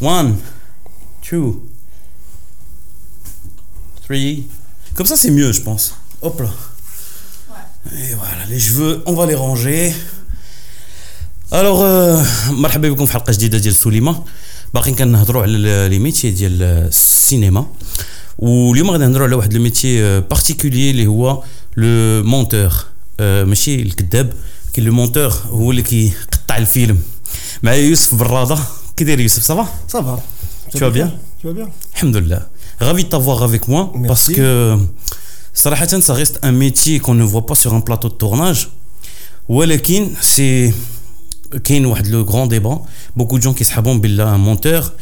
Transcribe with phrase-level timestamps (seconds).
[0.00, 0.37] One,
[1.21, 1.67] two,
[4.03, 4.47] three.
[4.95, 5.93] Comme ça, c'est mieux, je pense.
[6.21, 6.49] Hop là.
[7.97, 9.93] Et voilà, les cheveux, on va les ranger.
[11.51, 11.83] Alors,
[12.49, 14.23] مرحبا بكم في حلقه جديده ديال سوليما
[14.73, 17.67] باقيين كنهضروا على لي ميتي ديال السينما
[18.37, 21.43] واليوم غادي نهضروا على واحد لو ميتي بارتيكولير اللي هو
[21.77, 22.73] لو مونتور
[23.19, 24.33] ماشي الكذاب
[24.73, 27.01] كاين لو مونتور هو اللي كيقطع الفيلم
[27.63, 28.57] معايا يوسف براده
[29.21, 29.67] Youssef Ça va?
[29.87, 30.19] Ça va.
[30.71, 31.11] Tu vas bien?
[31.39, 31.69] Tu vas bien?
[31.95, 32.47] Alhamdulillah.
[32.79, 34.77] Ravi de t'avoir avec moi parce que
[35.53, 35.69] ça
[36.13, 38.69] reste un métier qu'on ne voit pas sur un plateau de tournage.
[39.49, 40.73] Walakin, c'est
[42.09, 42.81] le grand débat.
[43.15, 44.93] Beaucoup de gens qui se billah un monteur.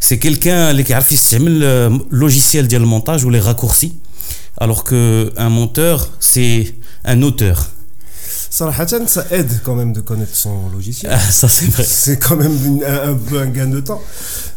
[0.00, 1.00] C'est quelqu'un qui a
[1.38, 3.94] le logiciel de montage ou les raccourcis.
[4.58, 6.74] Alors qu'un monteur, c'est
[7.04, 7.70] un auteur.
[8.51, 11.11] صراحة ça aide quand même de connaître son logiciel.
[11.13, 14.01] Ah, ça c'est vrai C'est quand même une- un, un peu un gain de temps.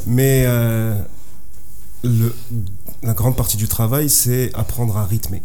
[0.07, 0.95] Mais euh,
[2.05, 2.35] le,
[3.03, 5.43] la grande partie du travail, c'est apprendre à rythmer.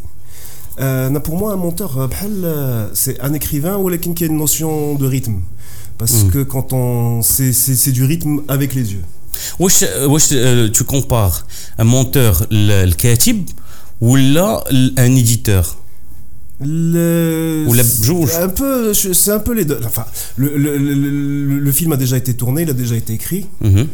[0.80, 4.38] Euh, pour moi, un monteur, euh, بحال, euh, c'est un écrivain ou qui a une
[4.45, 5.39] notion de rythme.
[5.97, 6.30] Parce Mm.
[6.31, 7.21] que quand on.
[7.21, 9.05] C'est c'est- c'est du rythme avec les yeux.
[9.59, 11.45] واش واش euh, tu compares
[11.80, 13.45] un monteur ال- الكاتب
[14.02, 15.75] ولا ال- un éditeur
[16.62, 18.30] Le- Ou la bjouge.
[18.41, 19.78] Un peu, c'est un peu les deux.
[19.84, 20.05] Enfin,
[20.36, 23.47] le, le- le- film a déjà été tourné, il a déjà été écrit.
[23.62, 23.86] Mhm.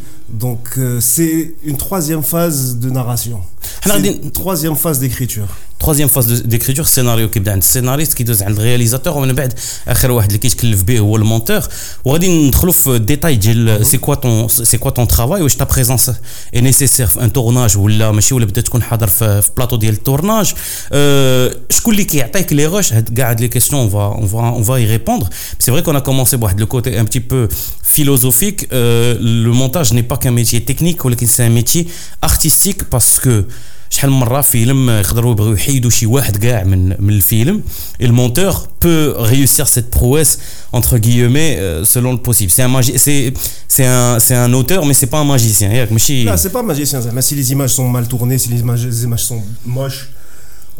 [0.44, 3.38] Donc, euh, c'est une troisième phase de narration.
[3.80, 5.48] حنا C'est غادي une troisième phase d'écriture.
[5.84, 9.54] troisième phase de- d'écriture السيناريو كيبدا عند السيناريست كيدوز عند الرياليزاتور ومن بعد
[9.88, 11.60] اخر واحد اللي كيتكلف به هو المونتور
[12.04, 16.10] وغادي ندخلوا في الديتاي ديال سي كوا طون سي كوا طون ترافاي واش تا بريزونس
[16.54, 19.94] اي نيسيسير في ان تورناج ولا ماشي ولا بدا تكون حاضر في في بلاطو ديال
[19.94, 20.52] التورناج
[20.92, 24.38] أه شكون اللي كيعطيك لي روش هاد كاع هاد لي كيسيون اون فا اون فا
[24.48, 25.26] اون فا y répondre
[25.64, 27.48] c'est vrai qu'on a commencé بواحد لو كوتي un petit peu
[27.96, 31.86] philosophique Euh, le montage n'est pas qu'un métier technique ولكن c'est un métier
[32.22, 33.44] artistique parce que
[33.90, 37.62] شحال من مره فيلم يقدروا يبغيو يحيدوا شي واحد كاع من من الفيلم
[38.02, 40.38] et le monteur peut réussir cette prouesse
[40.72, 43.32] entre guillemets euh, selon le possible c'est un magi- c'est
[43.68, 46.62] c'est un c'est un auteur mais c'est pas un magicien ياك ماشي Là, c'est pas
[46.62, 47.10] magicien, ça.
[47.12, 50.02] mais si les images sont mal tournées, si les images, les images sont moches,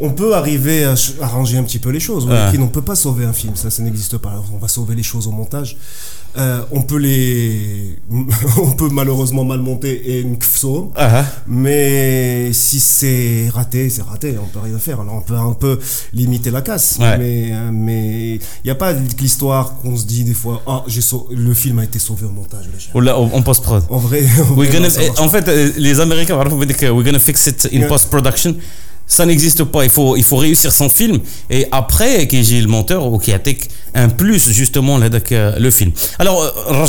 [0.07, 2.25] on peut arriver à ch- arranger un petit peu les choses.
[2.25, 2.51] Ouais.
[2.53, 4.31] Mais on ne peut pas sauver un film, ça, ça n'existe pas.
[4.35, 5.71] Alors, on va sauver les choses au montage.
[6.38, 7.96] Euh, on peut les,
[8.58, 11.26] on peut malheureusement mal monter et une kfso, ah, ah.
[11.48, 14.36] mais si c'est raté, c'est raté.
[14.40, 15.02] On peut rien faire.
[15.02, 15.80] Alors on peut un peu
[16.14, 20.62] limiter la casse, mais euh, il n'y a pas l'histoire qu'on se dit des fois.
[20.68, 21.28] Ah, oh, sau...
[21.32, 22.66] le film a été sauvé au montage.
[22.94, 23.84] Ou oh on post prod.
[23.90, 24.24] En vrai.
[24.38, 27.88] En, vrai, gonna, non, eh, en fait, eh, les Américains, we're gonna fix it in
[27.88, 28.56] post production
[29.08, 29.86] ça n'existe pas.
[29.86, 31.20] Il faut, il faut réussir son film.
[31.50, 35.92] Et après, qui j'ai le monteur ou qui attaque un plus, justement, là, le film.
[36.20, 36.86] Alors, euh,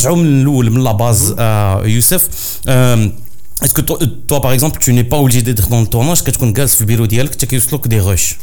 [0.81, 2.61] de la base à Youssef.
[2.67, 3.09] Euh,
[3.63, 6.39] est-ce que toi, par exemple, tu n'es pas obligé d'être dans le tournage, que tu
[6.39, 7.49] connais le bureau dialogue, tu as
[7.89, 8.37] des rushs?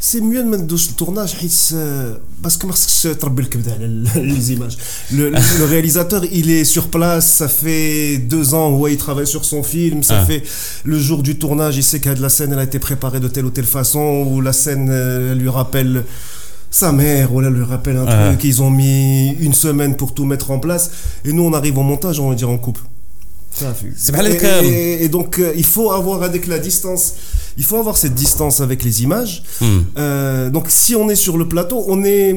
[0.00, 3.86] C'est mieux de ما ندوش التورناج حيت آه، باسكو ما خصكش تربي الكبده على
[4.16, 4.76] لي زيماج
[5.12, 5.14] le,
[5.60, 9.62] le réalisateur il est sur place ça fait deux ans où il travaille sur son
[9.62, 10.26] film ça Ah.
[10.26, 10.42] fait
[10.84, 13.46] le jour du tournage il sait que la scène elle a été préparée de telle
[13.50, 15.94] ou telle façon ou la scène euh, elle lui rappelle
[16.80, 18.16] sa mère ou elle lui rappelle un Ah.
[18.26, 18.98] truc ils ont mis
[19.48, 20.84] une semaine pour tout mettre en place
[21.26, 22.80] et nous on arrive au montage on va dire en coupe
[24.35, 24.61] et, cas.
[24.63, 27.13] et- et donc euh, il faut avoir avec la distance
[27.57, 29.79] il faut avoir cette distance avec les images Hmm.
[29.97, 32.33] euh, donc si on est sur le plateau, on est,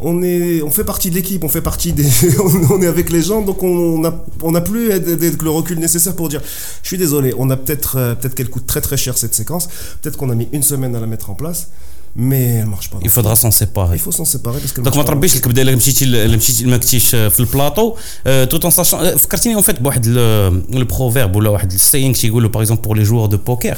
[0.00, 2.06] on est, on fait partie de l'équipe, on fait partie des,
[2.70, 6.28] on, est avec les gens, donc on n'a on a plus le recul nécessaire pour
[6.28, 6.40] dire,
[6.82, 9.68] je suis désolé, on a peut-être, euh, peut-être qu'elle coûte très très cher cette séquence,
[10.02, 11.68] peut-être qu'on a mis une semaine à la mettre en place,
[12.17, 12.99] mais elle marche pas.
[13.07, 13.95] Il faudra s'en séparer.
[13.99, 15.07] Il faut s'en séparer parce qu'elle دونك ما marche pas.
[15.07, 17.95] تربيش الكبده الا مشيتي الا مشيتي ما كنتيش في البلاطو
[18.25, 22.81] توت ان ساشون فكرتيني اون فيت بواحد لو بروفيرب ولا واحد السينغ تيقولوا باغ اكزومبل
[22.81, 23.77] بور لي جوور دو بوكر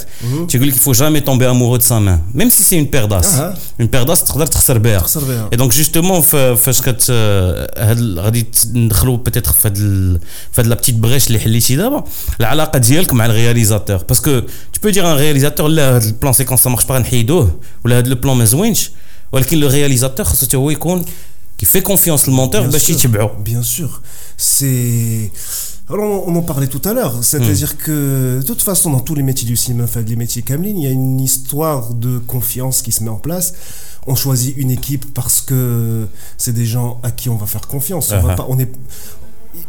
[0.49, 3.33] تيقول لك يفو جامي تومبي امورو دو سا مان ميم سي سي اون بير داس
[3.33, 3.57] أها.
[3.79, 5.49] اون بير داس تقدر تخسر بها تخسر بها.
[5.53, 6.21] اي دونك جوستومون
[6.55, 7.11] فاش كت
[7.77, 10.19] هاد ال- غادي ندخلوا بيتيتر في هاد ال-
[10.51, 12.03] في هاد لا بتيت بغيش اللي حليتي دابا
[12.39, 16.85] العلاقه ديالك مع الرياليزاتور باسكو tu peux dire ان رياليزاتور لا هاد البلان سيكونس مارش
[16.85, 18.91] با غنحيدوه ولا هاد لو بلان ما زوينش
[19.31, 21.05] ولكن لو رياليزاتور خاصو حتى هو يكون
[21.61, 24.01] qui fait confiance le monteur Bien باش sûr, يتبعو Bien sûr.
[24.37, 25.31] C'est.
[25.89, 27.15] Alors, on on en parlait tout à l'heure.
[27.21, 30.73] C'est-à-dire que, de toute façon, dans tous les métiers du cinéma, enfin, les métiers Kamlin,
[30.79, 33.47] il y a une histoire de confiance qui se met en place.
[34.07, 36.07] On choisit une équipe parce que
[36.37, 38.11] c'est des gens à qui on va faire confiance.
[38.11, 38.35] On, va Uh-huh.
[38.35, 38.71] pas, on est.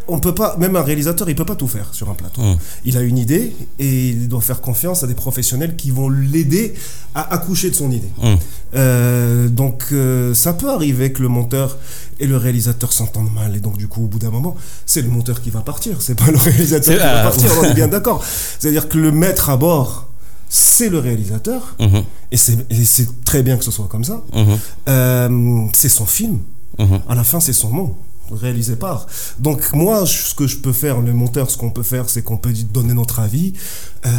[0.07, 2.41] on peut pas, même un réalisateur, il peut pas tout faire sur un plateau.
[2.41, 2.57] Mm.
[2.85, 6.73] Il a une idée et il doit faire confiance à des professionnels qui vont l'aider
[7.15, 8.09] à accoucher de son idée.
[8.21, 8.35] Mm.
[8.75, 11.77] Euh, donc euh, ça peut arriver que le monteur
[12.19, 14.55] et le réalisateur s'entendent mal et donc du coup au bout d'un moment
[14.85, 17.73] c'est le monteur qui va partir, c'est pas le réalisateur qui va partir, on est
[17.73, 18.23] bien d'accord.
[18.59, 20.07] C'est-à-dire que le maître à bord
[20.47, 22.03] c'est le réalisateur Mhm.
[22.31, 24.21] et c'est très bien que ce soit comme ça.
[24.89, 26.39] Euh, c'est son film.
[27.07, 27.95] À la fin, c'est son nom,
[28.33, 29.07] réalisé par.
[29.39, 32.37] Donc moi, ce que je peux faire, le monteur, ce qu'on peut faire, c'est qu'on
[32.37, 33.53] peut donner notre avis,
[34.05, 34.09] euh,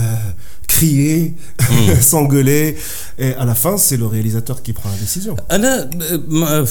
[0.68, 1.94] crier, hmm.
[2.00, 2.76] s'engueuler,
[3.18, 5.36] et à la fin, c'est le réalisateur qui prend la décision.
[5.48, 6.66] Anna, euh, euh,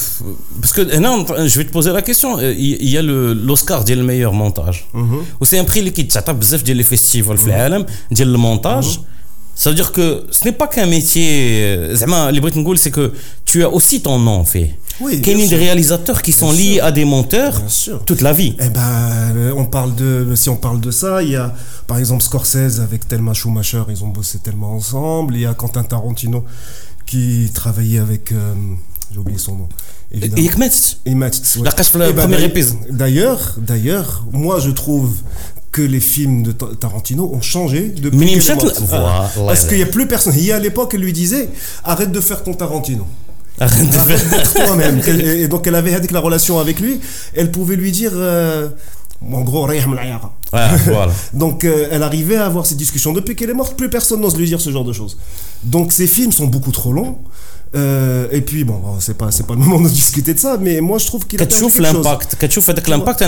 [0.59, 2.39] parce que Anna, je vais te poser la question.
[2.39, 4.87] Il y a l'Oscar dit le meilleur montage.
[4.93, 5.17] Mmh.
[5.43, 7.85] C'est un prix qui t'attaque beaucoup les festivals mhm.
[8.11, 8.99] dans le le montage.
[8.99, 9.05] Mhm.
[9.55, 11.63] Ça veut dire que ce n'est pas qu'un métier.
[11.63, 13.13] Euh, les Britanniques, c'est que
[13.45, 14.75] tu as aussi ton nom en fait.
[14.99, 17.61] Oui, Quel est des réalisateurs qui sont liés à des monteurs
[18.05, 18.55] toute la vie.
[18.59, 18.81] Eh ben,
[19.35, 21.53] euh, on parle de, si on parle de ça, il y a
[21.87, 25.35] par exemple Scorsese avec Thelma Schumacher, ils ont bossé tellement ensemble.
[25.35, 26.45] Il y a Quentin Tarantino
[27.05, 28.31] qui travaillait avec.
[28.31, 28.53] Euh,
[29.11, 29.69] j'ai oublié son nom.
[30.11, 30.57] Évidemment.
[30.59, 30.97] Metz.
[31.05, 31.63] Metz, ouais.
[31.63, 32.77] La casse le premier épisode.
[32.89, 35.13] D'ailleurs, d'ailleurs, moi je trouve
[35.71, 38.17] que les films de Tarantino ont changé depuis
[39.45, 40.33] Parce qu'il n'y a plus personne.
[40.37, 41.49] Il y a à l'époque, elle lui disait
[41.83, 43.07] arrête de faire ton Tarantino.
[43.59, 45.01] Arrête de faire toi-même.
[45.07, 46.99] et donc, elle avait la relation avec lui.
[47.35, 48.11] Elle pouvait lui dire.
[48.15, 48.69] Euh,
[49.31, 49.67] en gros,
[50.53, 51.13] ah, voilà.
[51.33, 53.13] Donc, euh, elle arrivait à avoir ces discussions.
[53.13, 55.17] Depuis qu'elle est morte, plus personne n'ose lui dire ce genre de choses.
[55.63, 57.19] Donc, ces films sont beaucoup trop longs.
[57.73, 60.81] Euh, et puis bon, c'est pas c'est pas le moment de discuter de ça, mais
[60.81, 62.35] moi je trouve qu'il a quelque l'impact,
[62.89, 63.21] l'impact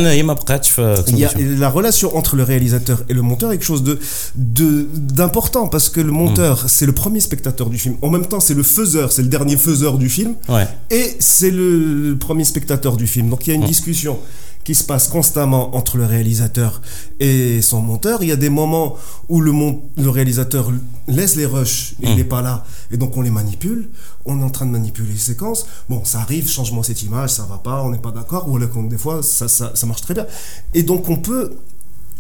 [1.58, 4.00] la relation entre le réalisateur et le monteur est quelque chose de
[4.36, 7.96] d'important parce que le monteur, c'est le premier spectateur du film.
[8.02, 10.36] En même temps, c'est le faiseur, c'est le dernier faiseur du film.
[10.50, 10.68] Ouais.
[10.92, 13.30] et c'est le premier spectateur du film.
[13.30, 14.20] Donc il y a une discussion
[14.64, 16.82] qui se passe constamment entre le réalisateur
[17.20, 18.24] et son monteur.
[18.24, 18.96] Il y a des moments
[19.30, 19.52] où le,
[19.98, 20.72] le réalisateur
[21.08, 23.90] laisse les rushs, et il n'est pas là, et donc on les manipule.
[24.26, 25.66] On est en train de manipuler les séquences.
[25.90, 28.50] Bon, ça arrive, changement cette image, ça va pas, on n'est pas d'accord.
[28.50, 30.26] Ou alors, des fois, ça, ça, ça marche très bien.
[30.74, 31.58] Et donc on peut...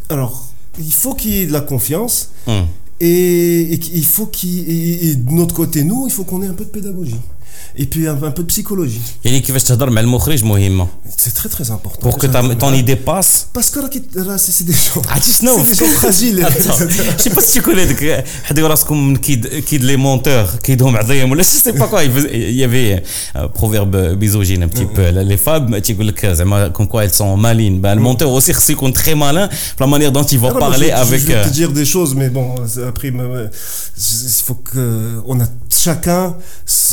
[0.09, 0.47] Alors,
[0.79, 2.31] il faut qu'il y ait de la confiance.
[2.47, 2.65] Hum.
[2.99, 6.47] Et, et qu'il faut qu'il et- et de notre côté, nous, il faut qu'on ait
[6.47, 7.19] un peu de pédagogie
[7.80, 9.00] Et puis un, un peu de psychologie.
[9.24, 10.86] يعني كيفاش تهضر مع المخرج مهمه
[11.18, 12.00] C'est très très important.
[12.08, 15.02] pour que ta- ton idée passe Parce que là, qui- là, c'est c'est des gens.
[15.08, 16.36] عرفتي شنو C'est des gens fragiles.
[16.36, 17.18] les Attends, réalisateurs.
[17.18, 20.96] je sais pas si tu connais ديك حدوا راسكم من كيد كيد لي مونتور كيدهم
[20.96, 23.02] عظيم ولا je sais pas quoi il y avait
[23.34, 27.36] un proverbe misogyne un petit peu les femmes تيقول لك زعما comme quoi elles sont
[27.36, 29.48] malines ben le monteur aussi خصو يكون très malin
[29.80, 31.44] la manière dont il va Ah non, moi, parler je, je- avec Je vais euh,
[31.44, 33.50] te dire des choses, mais bon, c'est- après, me- me-
[34.40, 34.82] il faut que
[35.32, 35.46] on a
[35.86, 36.24] chacun,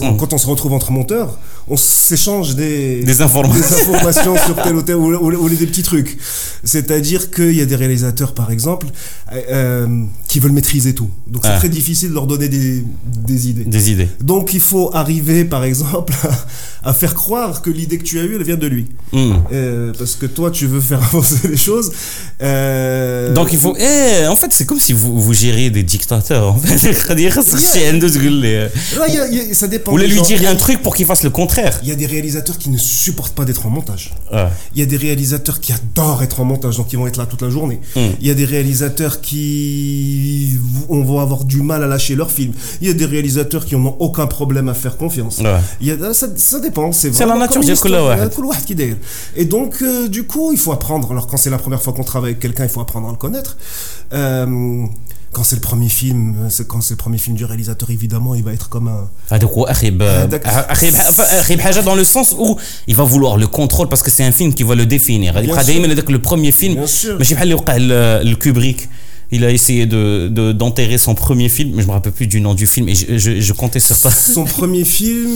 [0.05, 1.38] on- quand on se retrouve entre monteurs,
[1.68, 6.18] on s'échange des, informations, sur tel ou tel ou, ou, ou des petits trucs.
[6.64, 8.86] C'est-à-dire qu'il y a des réalisateurs, par exemple,
[9.32, 11.10] euh, euh, qui veulent maîtriser tout.
[11.26, 11.58] Donc c'est ah.
[11.58, 12.82] très difficile de leur donner des,
[13.48, 13.64] idées.
[13.64, 14.08] Des idées.
[14.20, 16.12] Donc il faut arriver, par exemple,
[16.82, 18.86] à, faire croire que l'idée que tu as eue, elle vient de lui.
[19.12, 19.34] Hmm.
[19.52, 21.92] Euh, parce que toi, tu veux faire avancer les choses.
[22.40, 23.76] Donc il faut.
[23.78, 26.48] Eh, en fait, c'est comme si vous, vous gériez des dictateurs.
[26.48, 26.76] En fait,
[29.08, 29.54] yeah.
[29.54, 29.92] ça dépend.
[29.92, 31.78] Ou les lui dire il y a un truc pour qu'il fasse le contraire.
[31.82, 34.14] Il y a des réalisateurs qui ne supportent pas d'être en montage.
[34.32, 34.48] Ah.
[34.74, 37.26] Il y a des réalisateurs qui adorent être en montage, donc ils vont être là
[37.26, 37.78] toute la journée.
[37.94, 38.08] Hmm.
[38.20, 40.58] Il y a des réalisateurs qui
[40.88, 42.52] on va avoir du mal à lâcher leur film.
[42.80, 45.42] Il y a des réalisateurs qui n'ont aucun problème à faire confiance.
[46.12, 46.92] Ça, dépend.
[46.92, 48.94] C'est la nature de euh,
[49.36, 51.10] Et donc, euh, du coup, il faut apprendre.
[51.12, 53.16] Alors, quand c'est la première fois qu'on travaille avec quelqu'un, il faut apprendre à le
[53.16, 53.56] connaître.
[54.12, 54.86] Euh,
[55.32, 58.52] quand c'est le premier film quand c'est le premier film du réalisateur évidemment il va
[58.52, 59.08] être comme un
[61.84, 62.56] dans le sens où
[62.86, 65.34] il va vouloir le contrôle parce que c'est un film qui va le définir.
[65.40, 66.80] Le premier film.
[67.18, 67.24] Mais
[67.78, 68.88] le Kubrick.
[69.31, 70.03] بحال اللي وقع ل- لكوبريك il a essayé de
[70.37, 72.95] de- d'enterrer son premier film mais je me rappelle plus du nom du film et
[72.99, 75.31] je, je, je comptais sur ça Son premier film,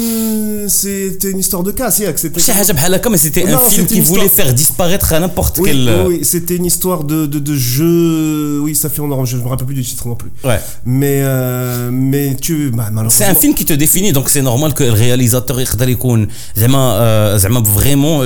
[0.82, 2.00] c'était une histoire de casse.
[2.00, 4.04] yeah, que C'était شي حاجه بحال هكا mais c'était un Non, film c'était qui une
[4.12, 7.20] voulait histoire- faire disparaître à n'importe Oui, quel oui, euh, oui, c'était une histoire de,
[7.34, 8.60] de, de jeu.
[8.66, 9.30] Oui, ça fait en orange.
[9.32, 10.32] Je me rappelle plus du titre non plus.
[10.50, 10.60] ouais
[11.00, 12.56] Mais, euh, mais tu.
[12.78, 13.20] Bah, malheureusement.
[13.25, 16.78] C'est un film qui te définit donc c'est normal que le réalisateur يقدر يكون زعما
[17.01, 18.18] آه، زعما فريمون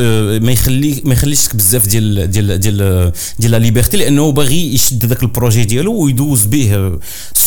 [0.45, 5.23] ما يخلي ما يخليش بزاف ديال ديال ديال ديال لا ليبرتي لانه باغي يشد ذاك
[5.23, 6.91] البروجي بروجي ديالو ويدوز به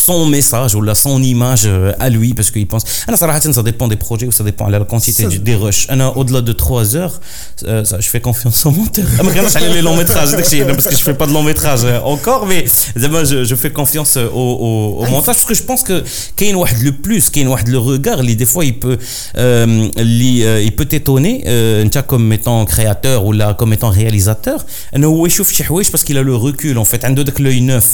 [0.07, 1.65] son message ou son image
[2.05, 4.73] à lui parce qu'il pense انا صراحه ça dépend des projets ou ça dépend de
[4.73, 7.21] la quantité Ça- des rushs انا au-delà de 3 heures
[7.65, 10.87] euh, ça, je fais confiance au monteur ما كانش على les longs métrages داكشي parce
[10.89, 14.17] que je fais pas de long métrage euh, encore mais زعما je, je fais confiance
[14.17, 14.21] au,
[14.67, 16.05] au, au montage parce que je pense que
[16.37, 20.45] كاين واحد le plus كاين واحد le regard اللي des fois il peut euh, اللي
[20.45, 24.61] euh, il peut t'étonner euh, انت comme étant créateur ou là comme étant réalisateur
[24.97, 27.61] انه هو يشوف شي حوايج parce qu'il a le recul en fait عنده داك l'œil
[27.61, 27.87] neuf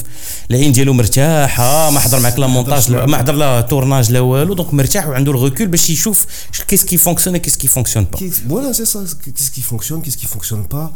[0.50, 4.54] العين ديالو مرتاحه ما حضر معك لا مونتاج لا- ما حضر لا تورناج لا والو
[4.54, 6.26] دونك مرتاح وعنده الريكول باش يشوف
[6.68, 9.00] كيس كي فونكسيون et qu'est-ce qui fonctionne pas Qu'est- Voilà, c'est ça.
[9.24, 10.86] Qu'est-ce qui fonctionne, qu'est-ce qui fonctionne pas,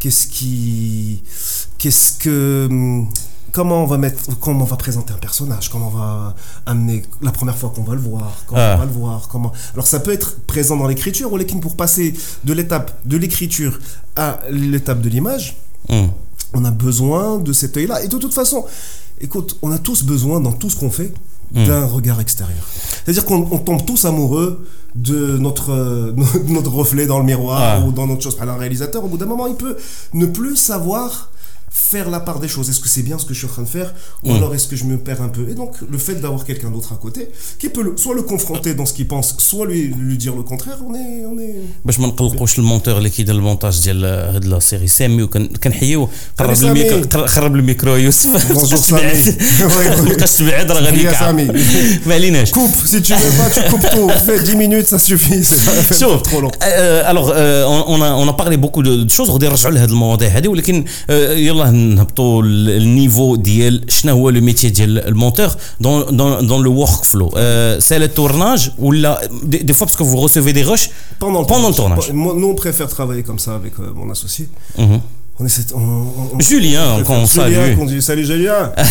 [0.00, 1.22] qu'est-ce qui,
[1.80, 3.08] qu'est-ce que, hum,
[3.56, 6.08] comment on va mettre, comment on va présenter un personnage, comment on va
[6.72, 6.98] amener
[7.28, 8.74] la première fois qu'on va le voir, comment Ah.
[8.76, 9.52] on va le voir, comment.
[9.74, 12.06] Alors ça peut être présent dans l'écriture, ou lequin pour passer
[12.48, 13.74] de l'étape de l'écriture
[14.24, 14.28] à
[14.72, 15.46] l'étape de l'image,
[15.94, 16.08] Hmm.
[16.53, 18.03] on a besoin de cet œil-là.
[18.03, 18.65] Et de toute façon,
[19.19, 21.13] écoute, on a tous besoin dans tout ce qu'on fait
[21.53, 22.63] d'un regard extérieur.
[23.03, 24.65] C'est-à-dire qu'on on tombe tous amoureux
[24.95, 26.13] de notre, euh,
[26.47, 27.85] notre reflet dans le miroir Ah.
[27.85, 28.37] ou dans notre chose.
[28.39, 29.75] Un réalisateur, au bout d'un moment, il peut
[30.13, 31.30] ne plus savoir
[31.92, 32.66] faire la part des choses.
[32.70, 33.90] Est-ce que c'est bien ce que je suis en train de faire
[34.24, 36.70] ou alors est-ce que je me perds un peu Et donc, le fait d'avoir quelqu'un
[36.74, 37.22] d'autre à côté
[37.60, 40.44] qui peut le- soit le confronter dans ce qu'il pense, soit lui, lui dire le
[40.52, 41.14] contraire, on est...
[41.32, 41.54] On est...
[41.84, 46.08] باش ما نقلقوش المونتور اللي كيدير المونتاج ديال هاد لا سيري سامي وكنحيو
[46.38, 46.70] قرب سامي.
[46.80, 49.22] الميكرو قر- قرب الميكرو يوسف Bonjour, مابقاش سامي.
[49.58, 51.26] تبعد مابقاش تبعد راه غادي يا يكعب.
[51.26, 51.44] سامي.
[52.06, 54.08] ما عليناش Coupe, si tu veux pas, tu coupes tout.
[54.26, 55.44] Fais 10 minutes, ça suffit.
[55.44, 56.50] C'est pas la peine de شوف faire trop long.
[56.62, 59.90] آه، الوغ آه، on a on a parlé beaucoup de de choses غادي نرجعوا لهاد
[59.90, 65.48] المواضيع هذه ولكن آه، يلاه نهبطوا ال- النيفو ديال شنو هو لو ميتي ديال المونتور
[65.80, 67.30] دون دون دون لو ورك فلو
[67.78, 70.88] سي لو تورناج ولا دي فوا باسكو فو recevez des rushs
[71.20, 72.06] Pendant le Pendant le tournage.
[72.06, 72.12] tournage.
[72.12, 74.44] Moi, nous, on préfère travailler comme ça avec euh, mon associé.
[74.78, 75.00] Mhm.
[75.40, 75.64] On essaie.
[75.68, 75.80] de- on-
[76.20, 77.76] on- on- Julien, on qu'on préfère Julien, salue.
[77.78, 78.60] qu'on dit salut Julien.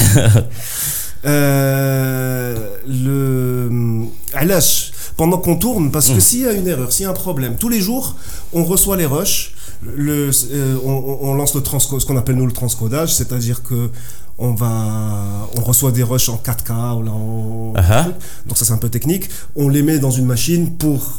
[1.26, 2.56] Euh,
[2.88, 7.11] le علاش pendant qu'on tourne parce que s'il y a une erreur, s'il y a
[7.11, 8.17] un problème, tous les jours,
[8.55, 9.53] on reçoit les rushs,
[9.85, 13.91] le, euh, on, lance le transco, ce qu'on appelle nous le transcodage, c'est-à-dire que
[14.39, 18.07] on va, on reçoit des rushs en 4K ou là, en- Ah.
[18.47, 19.29] donc ça c'est un peu technique.
[19.57, 21.19] On les met dans une machine pour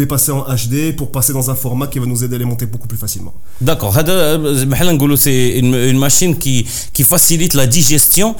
[0.00, 2.44] les passer en HD, pour passer dans un format qui va nous aider à les
[2.52, 3.32] monter beaucoup plus facilement.
[3.60, 3.96] D'accord.
[3.98, 8.34] هذا بحال نقولوا سي اون ماشين كي كي فاسيليت لا ديجيستيون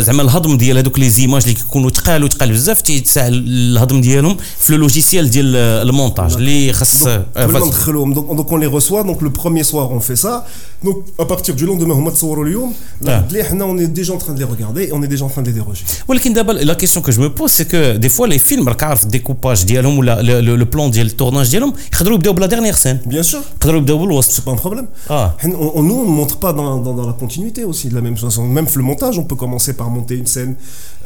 [0.00, 4.72] زعما الهضم ديال هذوك لي زيماج اللي كيكونوا ثقال وثقال بزاف تيسهل الهضم ديالهم في
[4.72, 8.14] لو لوجيسيال ديال المونتاج اللي خاص Donc, آه، كل ما فاس- ندخلوهم.
[8.14, 10.44] donc, donc on les reçoit, donc le premier soir on fait ça.
[10.84, 12.72] Donc à partir du lendemain, هما تصوروا اليوم.
[13.04, 13.08] Ah.
[13.32, 15.28] Là, حنا, on est déjà en train de les regarder et on est déjà en
[15.28, 15.84] train de les déroger.
[16.08, 18.82] ولكن دابا لا كيسيون كو جو مو بوز سي كو دي فوا لي فيلم راك
[18.82, 23.22] عارف الديكوباج ديالهم ولا لو بلان ديال التورناج ديالهم يقدروا يبداو بلا ديرنيير سين Bien
[23.22, 24.86] sûr, يقدروا يبداو بالوسط c'est pas un problème.
[25.10, 27.94] اه On, on- nous, on ne montre pas dans, dans, dans la continuité aussi de
[27.94, 28.42] la même façon.
[28.46, 30.54] Même le montage, on peut commencer par monter une scène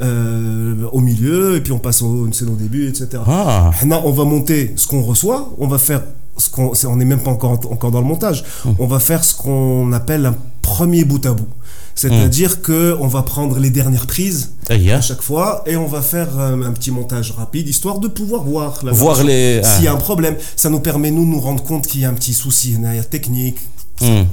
[0.02, 3.06] euh, au milieu, et puis on passe au- une scène au début, etc.
[3.26, 6.02] اه Là, on va monter ce qu'on reçoit, on va faire
[6.44, 8.38] ce qu'on, c'est- on n'est même pas encore, encore dans le montage.
[8.84, 10.37] On va faire ce qu'on appelle un
[10.70, 11.50] premier bout à bout.
[11.95, 12.62] C'est-à-dire mmh.
[12.62, 14.97] que on va prendre les dernières prises ah, uh, yeah.
[14.97, 18.43] à chaque fois et on va faire euh, un petit montage rapide histoire de pouvoir
[18.43, 19.95] voir voir les s'il y a ah.
[19.95, 20.35] un problème.
[20.55, 22.85] Ça nous permet nous de nous rendre compte qu'il y a un petit souci, une
[22.85, 23.57] erreur technique.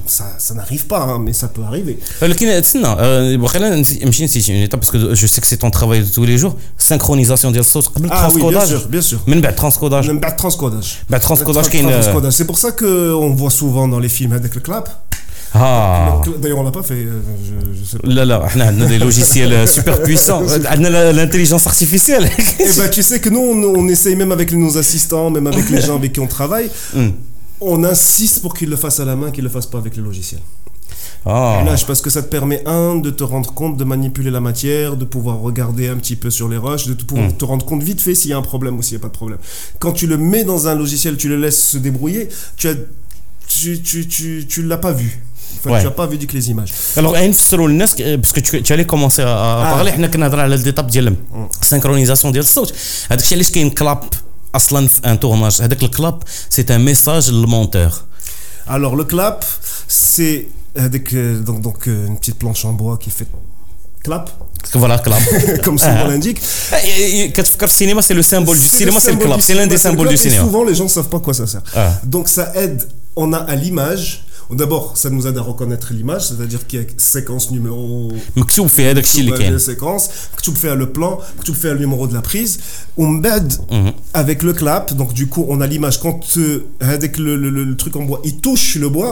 [0.06, 0.56] Ça, hmm.
[0.56, 1.98] n'arrive pas, hein, mais ça peut arriver.
[4.68, 6.56] parce que je sais que c'est ton travail de tous les jours.
[6.76, 7.90] Synchronisation des sources.
[8.10, 9.20] Ah oui, bien sûr, bien sûr.
[9.26, 10.08] Même bah, transcodage.
[10.08, 11.02] Même bah, transcodage.
[11.08, 12.32] Bah, euh, transcodage.
[12.32, 14.88] C'est pour ça qu'on voit souvent dans les films avec le clap.
[15.54, 16.20] Ah.
[16.38, 17.04] D'ailleurs, on l'a pas fait.
[17.04, 17.20] Euh,
[18.04, 20.42] là, là, on a des logiciels euh, super puissants.
[20.46, 22.30] On a l'intelligence artificielle.
[22.58, 25.80] Et bah, tu sais que nous, on, essaye même avec nos assistants, même avec les
[25.80, 27.08] gens avec qui on travaille, hmm.
[27.60, 30.02] on insiste pour qu'ils le fassent à la main, qu'ils le fassent pas avec les
[30.02, 30.40] logiciels.
[31.26, 31.62] Ah.
[31.66, 34.96] Lâche, parce que ça te permet, un, de te rendre compte, de manipuler la matière,
[34.96, 37.36] de pouvoir regarder un petit peu sur les roches, de pouvoir hmm.
[37.36, 39.08] te rendre compte vite fait s'il y a un problème ou s'il n'y a pas
[39.08, 39.38] de problème.
[39.80, 42.74] Quand tu le mets dans un logiciel, tu le laisses se débrouiller, tu as.
[43.48, 45.20] Tu, tu, tu, tu l'as pas vu.
[45.58, 45.80] Enfin, ouais.
[45.80, 46.72] Tu n'as pas vu du que les images.
[46.96, 49.72] Alors, euh, parce que tu, tu allais commencer à ah.
[49.74, 50.08] parler, mm.
[50.16, 51.10] on a parlé l'étape de la
[51.60, 52.64] synchronisation du son.
[52.64, 54.14] C'est ce qui une clap,
[55.04, 55.60] un tournage?
[55.60, 58.06] Avec le clap, c'est un message le monteur?
[58.66, 59.44] Alors, le clap,
[59.88, 60.46] c'est
[60.78, 63.26] euh, donc, euh, une petite planche en bois qui fait
[64.02, 64.30] clap.
[64.74, 65.20] Voilà, clap.
[65.64, 66.04] Comme son ah.
[66.04, 66.40] nom l'indique.
[66.72, 69.40] Eh, eh, eh, Quand cinéma, c'est le symbole du cinéma, c'est le clap.
[69.40, 70.42] C'est l'un des symboles du cinéma.
[70.42, 71.62] Souvent, les gens ne savent pas à quoi ça sert.
[71.74, 71.98] Ah.
[72.04, 76.67] Donc, ça aide, on a à l'image D'abord, ça nous aide à reconnaître l'image, c'est-à-dire
[76.67, 78.11] qu'il y a séquence numéro.
[78.35, 80.03] مكتوب في هذاك الشيء اللي مكتوب كاين séquence,
[80.37, 82.59] que tu fais le plan, que tu fais le numéro de la prise.
[82.97, 83.91] On bed Mhm.
[84.13, 85.99] avec le clap, donc du coup, on a l'image.
[85.99, 89.11] Quand euh, avec le, le- le- le truc en bois, il touche le bois,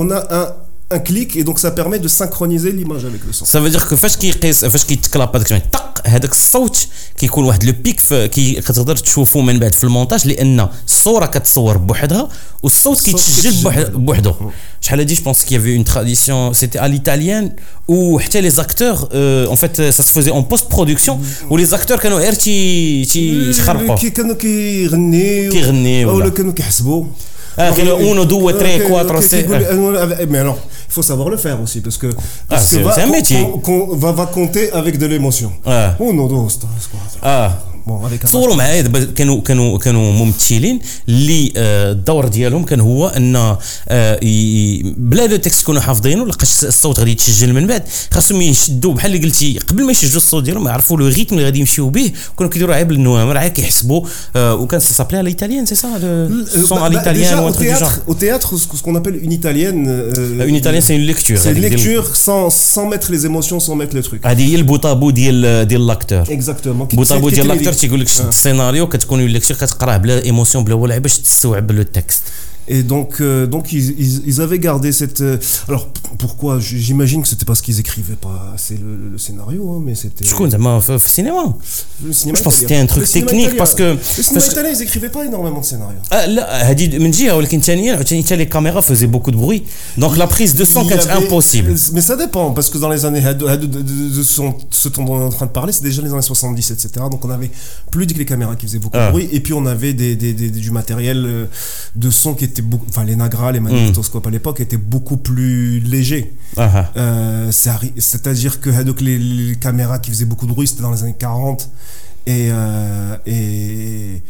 [0.00, 0.46] on a un
[0.90, 3.44] un clic et donc ça permet de synchroniser l'image avec le son.
[3.44, 6.86] Ça veut dire que فاش كيقيس فاش كيتكلاب هذاك الشيء طق هذاك الصوت
[7.18, 12.28] كيكون واحد لو بيك كي كتقدر تشوفو من بعد في المونتاج لان الصوره كتصور بوحدها
[12.62, 14.32] والصوت كيتسجل بوحدو
[14.80, 17.52] شحال هادي جو بونس كي يافي اون تراديسيون سيتي ا ليتاليان
[17.88, 22.32] وحتى لي زاكتور اون فيت سا سو فوزي اون بوست برودكسيون ولي زاكتور كانوا غير
[22.32, 29.21] تي تيخربوا كانوا كيغنيو كيغنيو ولا كانوا كيحسبوا Ah, que le 1, 2, 3, 4,
[29.21, 29.45] 5.
[30.29, 32.07] Mais alors, il faut savoir le faire aussi, parce que,
[32.49, 33.45] ah, c'est un métier.
[33.67, 35.51] On, va, va compter avec de l'émotion.
[35.65, 35.95] Ah.
[35.99, 36.67] 1, 2, 3, 4.
[37.21, 37.51] Ah.
[37.89, 40.79] بون تصوروا معايا دابا كانوا كانوا كانوا ممثلين
[41.09, 43.55] اللي الدور ديالهم كان هو ان
[44.97, 49.25] بلا لو تكست يكونوا حافظينه لقاش الصوت غادي يتسجل من بعد خاصهم يشدوا بحال اللي
[49.25, 52.75] قلتي قبل ما يسجلوا الصوت ديالهم يعرفوا لو ريتم اللي غادي يمشيو به كانوا كيديروا
[52.75, 54.01] عيب بالنوامر عاد كيحسبوا
[54.35, 55.89] وكان سا سابلي على الايطاليان سي سا
[56.67, 59.83] سون على الايطاليان أو تhéâtre au théâtre ce qu'on appelle une italienne
[60.51, 63.95] une italienne c'est une lecture c'est une lecture sans sans mettre les émotions sans mettre
[64.25, 69.19] هذه هي البوطابو ديال ديال لاكتور exactement بوطابو ديال لاكتور تيقول لك شد السيناريو كتكون
[69.19, 72.21] الليكتور كتقراه بلا إيموسيون بلا والو باش تستوعب لو تكست
[72.71, 75.21] Et donc, euh, donc ils, ils, avaient gardé cette.
[75.21, 75.87] Euh, alors
[76.19, 76.59] pourquoi?
[76.59, 80.23] J'imagine que c'était parce qu'ils écrivaient pas assez le, scénario, hein, mais c'était.
[80.23, 81.55] Je euh, le cinéma.
[82.11, 82.37] Cinéma.
[82.37, 83.97] Je pense que c'était un truc technique parce que.
[84.33, 85.97] Le cinéma ils écrivaient pas énormément de scénarios.
[86.11, 86.47] Ah là,
[88.35, 89.63] les caméras faisaient beaucoup de bruit,
[89.97, 91.73] donc la prise de son était impossible.
[91.93, 95.47] Mais ça dépend parce que dans les années de ce dont on est en train
[95.47, 96.89] de parler, c'est déjà les années 70, etc.
[97.09, 97.49] Donc on avait
[97.89, 99.09] plus que les caméras qui faisaient beaucoup de ah.
[99.09, 101.47] bruit, et puis on avait des, des, du matériel
[101.95, 105.79] de son qui était beaucoup enfin les Nagra les magnétoscopes à l'époque étaient beaucoup plus
[105.79, 106.33] légers.
[106.97, 108.69] Euh, c'est-à-dire que
[109.01, 111.69] les, les caméras qui faisaient beaucoup de bruit c'était dans les années 40
[112.26, 114.22] et, euh, et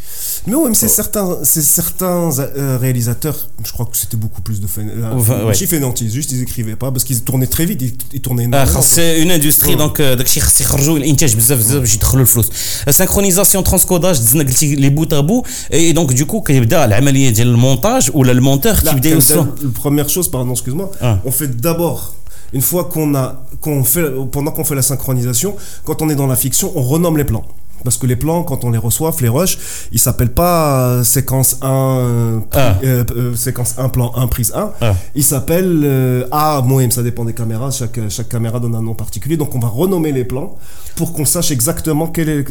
[0.47, 4.67] mais ouais, c'est certains, c'est certains euh, réalisateurs, je crois que c'était beaucoup plus de
[4.67, 5.55] euh, enfin, ouais.
[5.55, 8.83] fainéantise, juste ils écrivaient pas parce qu'ils tournaient très vite, ils, ils tournaient énormément.
[8.83, 12.51] c'est une industrie donc داكشي خاص يخرجوا الانتاج بزاف بزاف باش يدخلوا الفلوس.
[12.91, 18.11] سانكرونيزاسيون ترانسكوداج دزنا قلتي لي بوت ا بو اي دونك دوكو كيبدا العمليه ديال المونتاج
[18.15, 19.47] ولا المونتور كيبدا يوصل.
[19.47, 21.19] La première chose, pardon, excuse-moi, ah.
[21.25, 22.15] on fait d'abord
[22.53, 26.31] une fois qu'on a qu'on fait pendant qu'on fait la synchronisation, quand on est dans
[26.35, 27.47] la fiction, on renomme les plans.
[27.84, 29.58] Parce que les plans, quand on les reçoit, les rushs,
[29.92, 32.76] ils s'appellent pas euh, séquence 1, euh, ah.
[32.84, 34.72] euh, euh, séquence 1, plan 1, prise 1.
[34.82, 34.96] Ah.
[35.16, 37.72] Ils s'appellent euh, A, Moem, ça dépend des caméras.
[37.72, 39.38] Chaque, chaque caméra donne un nom particulier.
[39.38, 40.56] Donc on va renommer les plans
[40.96, 42.46] pour qu'on sache exactement quel est,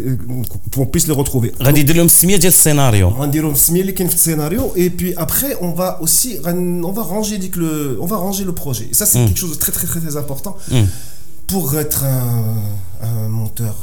[0.74, 1.52] qu'on puisse les retrouver.
[2.54, 3.12] scénario.
[4.18, 4.72] scénario.
[4.76, 8.88] Et puis après, on va aussi, on va ranger, le, on va ranger le projet.
[8.90, 9.26] Et ça, c'est mm.
[9.26, 10.56] quelque chose de très, très, très, très important.
[10.70, 10.82] Mm.
[11.46, 12.56] Pour être un,
[13.02, 13.76] un monteur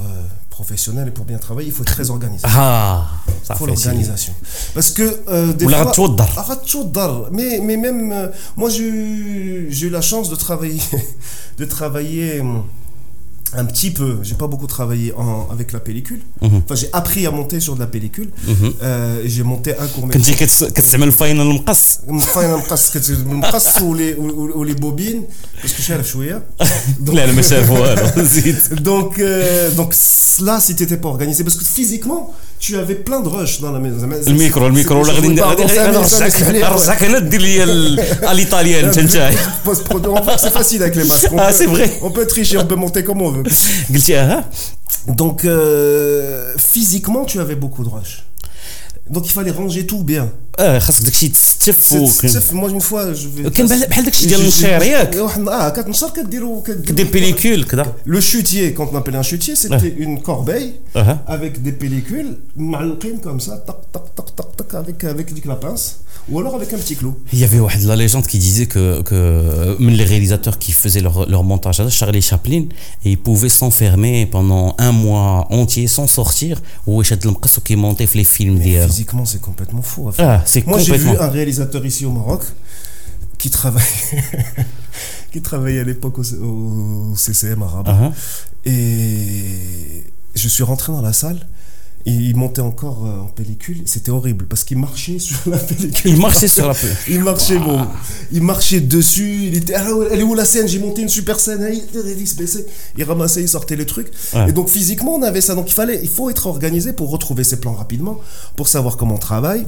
[0.56, 2.44] professionnel et pour bien travailler, il faut être très organisé.
[2.46, 3.08] Ah,
[3.44, 4.34] ça il faut l'organisation.
[4.74, 5.92] Parce que euh, des fois,
[7.34, 10.82] mais mais même euh, moi j'ai eu la chance de travailler
[11.58, 12.42] de travailler
[13.53, 16.21] un petit peu, j'ai pas beaucoup travaillé en, avec la pellicule.
[16.41, 16.63] Mhm.
[16.65, 18.31] Enfin, j'ai appris à monter sur de la pellicule.
[18.47, 18.73] Mhm.
[18.83, 20.23] euh, j'ai monté un court métrage.
[20.23, 24.15] كنتي كتستعمل الفاينل المقص الفاينل المقص المقص ولي
[24.55, 25.25] ولي بوبين
[25.63, 26.43] باسكو شارف شويه
[27.07, 28.57] لا لا ما شارف والو زيد
[28.89, 29.21] donc
[29.77, 29.95] donc
[30.41, 33.79] là si t'étais pas organisé parce que physiquement tu avais plein de rush dans la
[33.79, 39.31] maison الميكرو الميكرو ولا غادي نرجعك نرجعك انا دير لي الايطاليان انت
[40.37, 43.23] c'est facile avec les masques ah c'est vrai on peut tricher on peut monter comme
[43.23, 43.45] on veut
[45.23, 48.15] donc euh, physiquement tu avais beaucoup de rush
[49.11, 50.31] donc il fallait ranger tout bien.
[50.59, 54.83] اه خاصك داكشي تستف تستف moi une fois je vais كان بحال داكشي ديال النشير
[54.83, 59.95] ياك اه كتنشر كديروا كدير بيليكول كذا le chutier quand on appelait un chutier c'était
[59.97, 60.75] une corbeille
[61.27, 65.57] avec des pellicules معلقين comme ça tac tac tac tac tac avec avec ديك la
[65.57, 65.97] pince
[66.31, 67.15] ou alors avec un petit clou.
[67.33, 71.43] Il y avait la légende qui disait que, que les réalisateurs qui faisaient leur, leur
[71.43, 72.65] montage, Charlie Chaplin,
[73.05, 77.03] et ils pouvaient s'enfermer pendant un mois entier sans sortir, ou
[77.65, 78.87] qui montait les films d'hier.
[78.87, 80.11] Physiquement, c'est complètement fou.
[80.19, 82.42] Ah, c'est Moi, j'ai vu un réalisateur ici au Maroc
[83.38, 84.24] qui travaillait,
[85.32, 87.88] qui travaillait à l'époque au, au, CCM arabe.
[87.88, 88.12] Uh -huh.
[88.66, 90.04] Et
[90.36, 91.40] je suis rentré dans la salle
[92.06, 96.12] il montait encore euh, en pellicule, c'était horrible parce qu'il marchait sur la pellicule.
[96.12, 97.16] Il marchait sur la pellicule.
[97.16, 97.88] il marchait bon,
[98.32, 100.68] il marchait dessus, il était ah, elle est où la scène?
[100.68, 101.68] J'ai monté une super scène,
[102.98, 104.12] il ramassait, il sortait les trucs.
[104.48, 107.44] Et donc physiquement on avait ça, donc il fallait, il faut être organisé pour retrouver
[107.44, 108.20] ses plans rapidement,
[108.56, 109.66] pour savoir comment on travaille.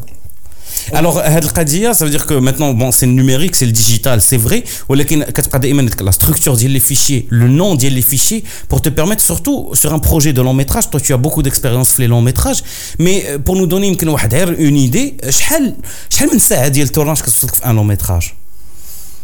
[0.93, 4.63] Alors, euh, ça veut dire que maintenant, bon, c'est numérique, c'est le digital, c'est vrai.
[4.89, 10.33] La structure des fichiers, le nom des fichiers, pour te permettre, surtout sur un projet
[10.33, 12.63] de long métrage, toi tu as beaucoup d'expérience sur les longs métrages,
[12.99, 15.31] mais euh, pour nous donner une idée, euh,
[16.83, 17.29] le tournage que
[17.63, 18.35] un long métrage?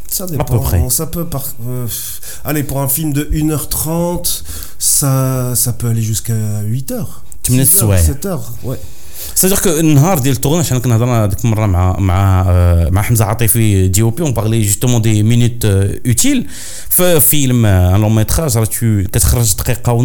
[0.09, 0.43] Ça dépend.
[0.43, 0.81] À peu près.
[0.89, 1.25] Ça peut
[2.45, 4.43] allez, pour un film de 1h30,
[4.77, 7.05] ça, ça peut aller jusqu'à 8h.
[7.41, 8.79] Tu me laisses, 7h, ouais.
[9.43, 9.97] C'est-à-dire que nous
[14.21, 16.45] avons parlé justement des minutes euh, utiles.
[16.89, 20.01] Fais un film, euh, un long métrage, alors tu es très très court,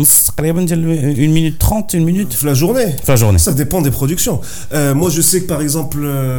[1.16, 2.34] 1 minute 30, 1 minute?
[2.34, 2.96] Fais la journée.
[3.38, 4.40] Ça dépend des productions.
[4.74, 5.98] Euh, moi je sais que par exemple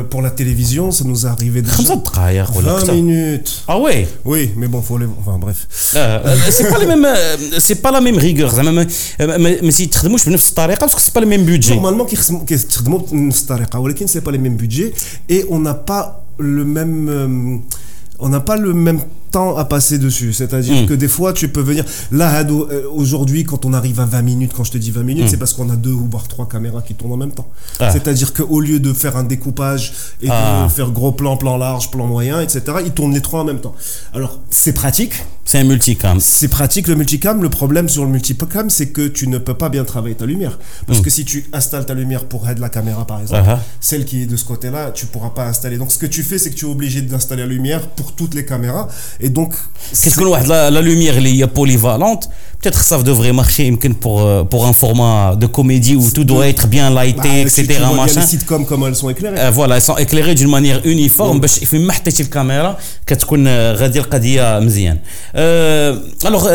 [0.09, 3.63] pour la télévision, ça nous est arrivé de très minutes.
[3.69, 4.07] Ah oui?
[4.25, 5.07] Oui, mais bon, il faut aller...
[5.21, 5.67] Enfin bref.
[7.59, 8.53] C'est pas la même rigueur.
[9.39, 11.75] Mais si Tredemouche, c'est Tredemouche, parce que ce n'est pas le même budget.
[11.75, 12.03] Normalement,
[14.07, 14.93] ce n'est pas les mêmes budgets
[15.27, 17.09] et on n'a pas le même.
[17.09, 17.57] Euh,
[18.19, 18.99] on n'a pas le même
[19.31, 20.33] temps à passer dessus.
[20.33, 20.85] C'est-à-dire Mm.
[20.87, 21.83] que des fois, tu peux venir.
[22.11, 25.25] Là, euh, aujourd'hui, quand on arrive à 20 minutes, quand je te dis 20 minutes,
[25.25, 25.27] Mm.
[25.29, 27.47] c'est parce qu'on a deux ou voire trois caméras qui tournent en même temps.
[27.79, 27.89] Ah.
[27.91, 30.65] C'est-à-dire qu'au lieu de faire un découpage et Ah.
[30.67, 33.61] de faire gros plan, plan large, plan moyen, etc., ils tournent les trois en même
[33.61, 33.75] temps.
[34.13, 35.13] Alors, c'est pratique.
[35.45, 37.41] سي multicam C'est pratique le multicam.
[37.41, 40.59] Le problème sur le multicam, c'est que tu ne peux pas bien travailler ta lumière.
[40.87, 41.01] Parce Mm.
[41.05, 43.63] que si tu installes ta lumière pour aider la caméra, par exemple, Ah ah.
[43.89, 45.77] celle qui est de ce côté-là, tu pourras pas installer.
[45.81, 48.35] Donc, ce que tu fais, c'est que tu es obligé d'installer la lumière pour toutes
[48.35, 48.85] les caméras.
[49.19, 49.53] Et donc.
[50.47, 54.72] La, la lumière est polyvalente بوليفالونت peut-être ça devrait marcher يمكن pour euh, pour un
[54.72, 57.96] format de comédie où tout doit être bien bah, lighté si etc tu vois bien
[57.96, 59.38] machin les sitcoms, comment elles sont éclairées.
[59.38, 61.40] آه، فوالا سون اكليري دون مانيير اونيفورم Donc.
[61.40, 64.98] باش فين ما حطيتي الكاميرا كتكون آه، غادي القضيه مزيان
[66.26, 66.48] الوغ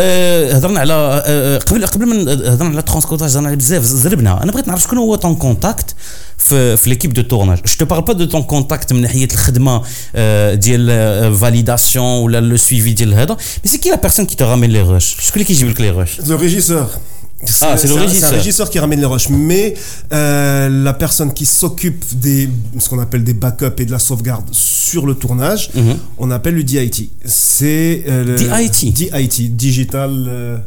[0.58, 4.52] هضرنا على آه، آه، قبل قبل ما هضرنا على ترونسكوتاج هضرنا على بزاف زربنا انا
[4.52, 5.96] بغيت نعرف شكون هو طون كونتاكت
[6.38, 9.84] في في ليكيب دو تورناج جو تو بارل با دو طون كونتاكت من ناحيه الخدمه
[10.16, 14.68] آه، ديال فاليداسيون ولا لو سويفي ديال هذا مي سي كي لا بيرسون كي تغامي
[14.68, 15.90] لي غوش شكون اللي كيجيب لك لي
[16.27, 16.91] Le régisseur.
[17.61, 18.33] Ah, c'est le régisseur.
[18.33, 19.29] Un régisseur qui ramène les rushs.
[19.29, 19.75] Mais
[20.13, 24.49] euh, la personne qui s'occupe des ce qu'on appelle des backups et de la sauvegarde
[24.53, 25.97] sur le tournage, mhm.
[26.19, 27.11] on appelle le DIT.
[27.25, 28.93] C'est euh, DIT.
[28.93, 30.27] DIT, digital.
[30.29, 30.59] Euh,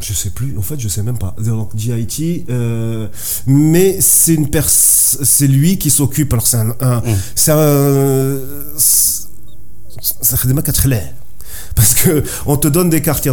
[0.00, 0.56] je sais plus.
[0.58, 1.34] En fait, je sais même pas.
[1.38, 3.08] Donc DIT, euh,
[3.46, 6.32] mais c'est lui qui s'occupe.
[6.32, 7.16] Alors c'est un, un mm.
[7.34, 8.38] c'est un.
[11.76, 13.24] Parce que on te donne des cartes,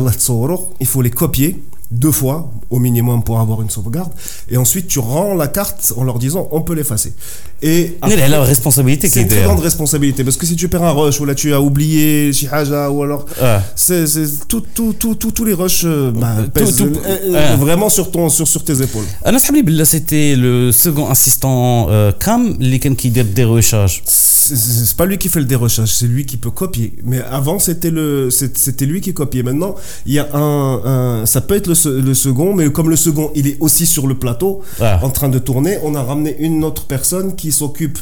[0.79, 4.11] il faut les copier deux fois au minimum pour avoir une sauvegarde.
[4.49, 7.13] Et ensuite, tu rends la carte en leur disant on peut l'effacer.
[7.61, 10.83] Et après, là, la responsabilité c'est une très grande responsabilité parce que si tu perds
[10.83, 13.61] un rush ou là tu as oublié Shihaja ou alors ah.
[13.75, 17.55] c'est, c'est tout, tout, tout, tous les rushs euh, bah, pèsent tout, euh, euh ah.
[17.55, 19.05] vraiment sur, ton, sur, sur tes épaules.
[19.23, 22.57] Anas Habib, c'était le second assistant euh, CAM,
[22.97, 24.01] qui dé dérochage.
[24.05, 26.93] C'est, c'est pas lui qui fait le dérochage, c'est lui qui peut copier.
[27.03, 29.43] Mais avant, c'était, le, c'était lui qui copiait.
[29.43, 32.95] Maintenant, il y a un, un ça peut être le le second, mais comme le
[32.95, 34.99] second, il est aussi sur le plateau, Ah.
[35.03, 37.99] en train de tourner, on a ramené une autre personne qui s'occupe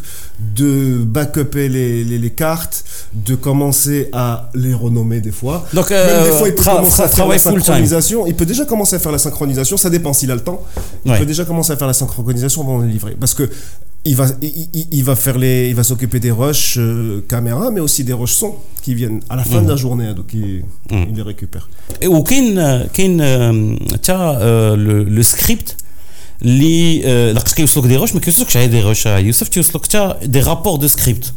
[0.55, 5.65] de backuper les, les, les cartes, de commencer à les renommer des fois.
[5.73, 8.25] Donc, Même des euh, fois, il peut commencer à faire la synchronisation.
[8.27, 9.77] Il peut déjà commencer à faire la synchronisation.
[9.77, 10.63] Ça dépend s'il a le temps.
[11.05, 11.19] Il Ouais.
[11.19, 13.15] peut déjà commencer à faire la synchronisation avant de livrer.
[13.19, 13.49] Parce que
[14.10, 17.64] il va, il, il- il va faire les, il va s'occuper des rushs euh, caméra,
[17.74, 19.66] mais aussi des rushs son qui viennent à la fin Mhm.
[19.66, 20.06] de la journée.
[20.10, 20.62] hein, donc il,
[20.92, 21.06] Mhm.
[21.10, 21.64] il les récupère.
[22.06, 23.18] وكاين كاين
[24.02, 24.36] تا
[25.08, 25.76] لو سكريبت
[26.42, 30.14] اللي آه، لقيت كيوصلوك دي غوش ما كيوصلوكش غير دي غوش آه، يوسف تيوصلوك حتى
[30.22, 31.32] دي رابور دو سكريبت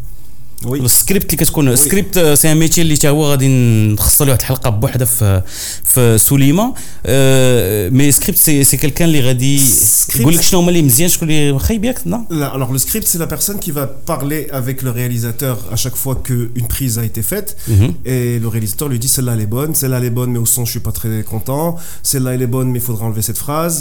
[0.66, 0.82] Oui.
[0.82, 3.48] السكريبت اللي كتكون سكريبت آه، سي ان ميتي اللي تا هو غادي
[3.94, 5.42] نخصص له واحد الحلقه بوحده في
[5.84, 6.74] في سوليما
[7.06, 11.10] آه، مي سكريبت سي سي كيلكان اللي غادي سكريبت- يقول لك شنو هما اللي مزيان
[11.10, 14.48] شكون اللي خايب ياك لا Là, alors le script, c'est la personne qui va parler
[14.52, 17.56] avec le réalisateur à chaque fois qu'une prise a été faite.
[17.68, 17.94] مهم.
[18.06, 20.46] Et le réalisateur lui dit celle-là elle est bonne, celle-là elle est bonne mais au
[20.56, 23.42] son je suis pas très content, celle-là elle est bonne mais il faudra enlever cette
[23.46, 23.78] phrase,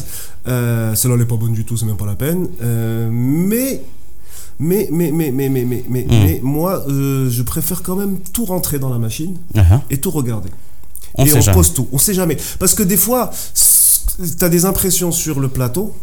[0.47, 2.40] Euh, celle-là elle est pas bonne du tout, c'est même pas la peine.
[2.62, 3.09] Euh,
[3.51, 3.71] mais
[4.63, 9.38] mais, mais, moi, euh, je préfère quand même tout rentrer dans la machine
[9.89, 10.49] et tout regarder.
[11.17, 11.88] Et on pose tout.
[11.91, 12.38] On sait jamais.
[12.60, 15.93] Parce que des fois, tu as des impressions sur le plateau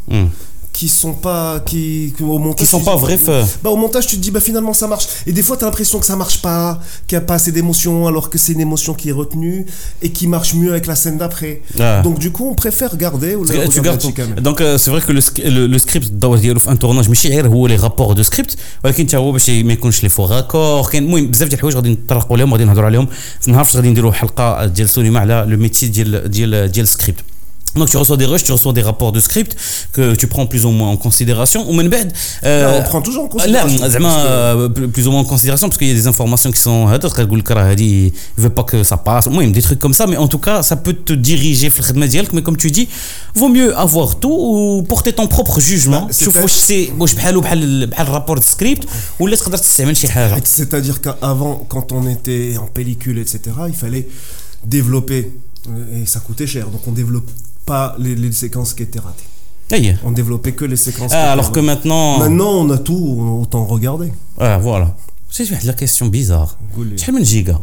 [0.80, 3.46] qui sont pas qui, qui au montage qui sont tu pas dis- vrais faits.
[3.64, 5.08] bah, au montage, tu te dis, bah, finalement, ça marche.
[5.28, 6.64] Et des fois, tu as l'impression que ça marche pas,
[7.08, 9.66] qu'il n'y a pas assez d'émotion, alors que c'est une émotion qui est retenue
[10.06, 11.54] et qui marche mieux avec la scène d'après.
[11.80, 12.02] Ah.
[12.06, 14.76] Donc, du coup, on préfère garder ou Tu- regarder tu gardes la chica, mais- دونك
[14.76, 15.12] سي فري كو
[15.48, 19.08] لو سكريبت الدور ديالو في ان تورناج ماشي غير هو لي رابور دو سكريبت ولكن
[19.08, 22.50] حتى هو باش ما يكونش لي فوغاكور كاين المهم بزاف ديال الحوايج غادي نطرقوا لهم
[22.52, 23.08] وغادي نهضروا عليهم
[23.42, 27.20] في نهار فاش غادي نديروا حلقه ديال سوليما على لو ميتي ديال ديال ديال السكريبت
[27.77, 29.57] donc tu reçois des rushs, tu reçois des rapports de script
[29.93, 31.69] que tu prends plus ou moins en considération.
[31.69, 31.89] Ou même
[32.45, 33.85] euh, on prend toujours en considération.
[33.85, 36.87] Euh, plus ou moins en considération parce qu'il y a des informations qui sont
[37.79, 39.29] il veut pas que ça passe.
[39.29, 41.71] Moi, des trucs comme ça, mais en tout cas, ça peut te diriger
[42.33, 42.89] mais comme tu dis,
[43.35, 46.09] vaut mieux avoir tout ou porter ton propre jugement.
[48.09, 48.87] rapport de script
[49.19, 49.27] ou
[50.45, 54.09] C'est-à-dire qu'avant quand on était en pellicule etc., il fallait
[54.65, 55.33] développer
[55.95, 56.69] et ça coûtait cher.
[56.69, 57.31] Donc on développe
[57.67, 59.25] pas les, séquences qui étaient ratées.
[59.73, 59.97] Aïe.
[60.05, 61.13] On développait que les séquences.
[61.15, 62.19] Ah, alors que maintenant.
[62.19, 64.13] Maintenant, on a tout, autant regarder.
[64.39, 64.97] Ah, voilà.
[65.31, 66.59] J'ai la question bizarre.
[66.97, 67.61] Tu as giga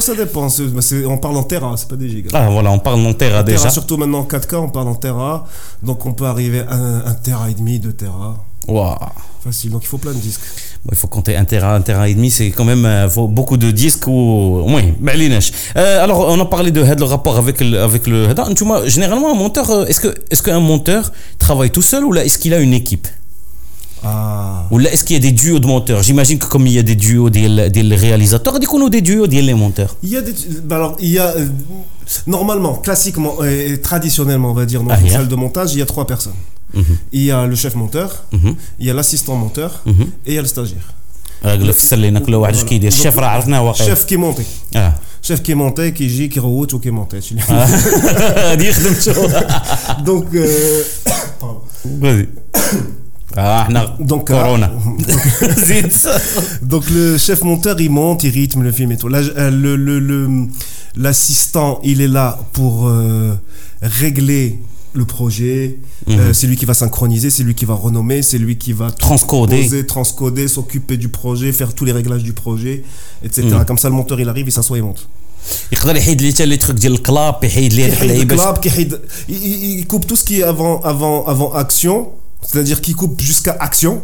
[0.00, 0.48] Ça dépend.
[1.06, 2.30] On parle en Terra, hein, c'est pas des gigas.
[2.34, 3.70] Ah voilà, on parle en Terra déjà.
[3.70, 5.46] Surtout maintenant en 4K, on parle en Terra.
[5.82, 8.44] Donc on peut arriver à 1 Terra et demi, 2 Terra.
[8.68, 8.96] Waouh.
[9.42, 9.70] Facile.
[9.70, 10.42] Donc il faut plein de disques
[10.90, 13.70] il faut compter un terrain, un terrain et demi, c'est quand même euh, beaucoup de
[13.70, 14.94] disques ou oui,
[15.76, 18.28] euh, alors on a parlé de le rapport avec le avec le
[18.86, 22.38] généralement un monteur euh, est-ce que est-ce qu'un monteur travaille tout seul ou là est-ce
[22.38, 23.06] qu'il a une équipe?
[24.02, 24.64] Ah.
[24.70, 26.02] Ou là, est-ce qu'il y a des duos de monteurs?
[26.02, 29.26] J'imagine que comme il y a des duos des, des réalisateurs, y a des duos
[29.26, 29.94] des monteurs.
[30.02, 30.32] Il y a des,
[30.64, 31.34] bah alors, il y a,
[32.26, 35.82] normalement, classiquement et traditionnellement, on va dire, dans ah, une salle de montage, il y
[35.82, 36.32] a trois personnes.
[36.74, 36.84] Mhm.
[37.12, 38.54] Il y a le chef monteur, mhm.
[38.78, 40.02] il y a l'assistant monteur mhm.
[40.26, 40.92] et il y a le stagiaire.
[43.74, 44.40] chef qui monte
[45.22, 47.14] chef qui monte qui dit qui route ou qui monte
[50.04, 50.82] donc euh,
[53.36, 53.68] ah,
[54.00, 54.70] donc, Corona.
[56.62, 59.08] donc le chef monteur il monte, il rythme le film et tout.
[59.12, 60.46] Euh, le, le,
[60.96, 63.34] l'assistant il est là pour euh,
[63.82, 64.58] régler
[64.92, 65.76] le projet,
[66.06, 66.18] mhm.
[66.18, 68.90] euh, c'est lui qui va synchroniser, c'est lui qui va renommer, c'est lui qui va
[68.90, 72.82] transcoder, transcoder, s'occuper du projet, faire tous les réglages du projet,
[73.24, 73.48] etc.
[73.48, 73.64] Mhm.
[73.64, 75.08] Comme ça, le monteur il arrive, il s'assoit, il monte.
[79.28, 82.10] il coupe tout ce qui est avant avant avant action
[82.42, 84.02] c'est-à-dire qu'il coupe jusqu'à action,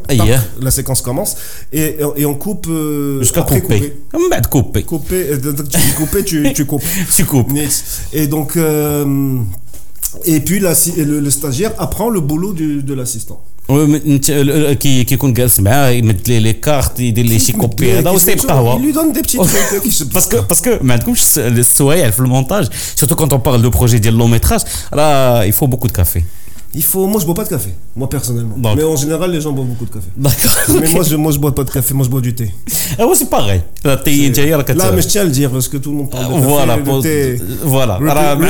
[0.60, 1.36] la séquence commence,
[1.72, 3.60] et, et on coupe euh, jusqu'à couper.
[3.60, 3.92] couper.
[4.50, 4.82] couper.
[4.82, 6.84] Couper, euh, tu couper, tu, tu coupes.
[7.16, 7.50] tu coupes.
[8.12, 9.38] Et donc, euh,
[10.25, 13.41] et puis la, le, le, stagiaire apprend le boulot du, de l'assistant.
[14.79, 18.81] كي كيكون جالس معاه يمد ليه لي كارت يدير ليه شي كوبي هذا ويسيب قهوه
[18.81, 23.61] lui donne des petites باسكو باسكو ما عندكمش السوايع في المونتاج سورتو كونت اون بارل
[23.61, 24.61] دو بروجي ديال لون ميتراج
[24.93, 26.21] راه il faut beaucoup de café
[26.76, 27.06] Il faut...
[27.06, 28.56] Moi, je bois pas de café, moi personnellement.
[28.76, 30.06] Mais en général, les gens boivent beaucoup de café.
[30.16, 32.52] Mais moi, je, moi, je bois pas de café, moi, je bois du thé.
[32.98, 33.62] Ah ouais, c'est pareil.
[33.84, 36.10] La thé intérieur, Là, mais je tiens à le dire parce que tout le monde
[36.10, 37.42] parle de café.
[37.64, 37.98] Voilà.
[38.00, 38.36] Voilà.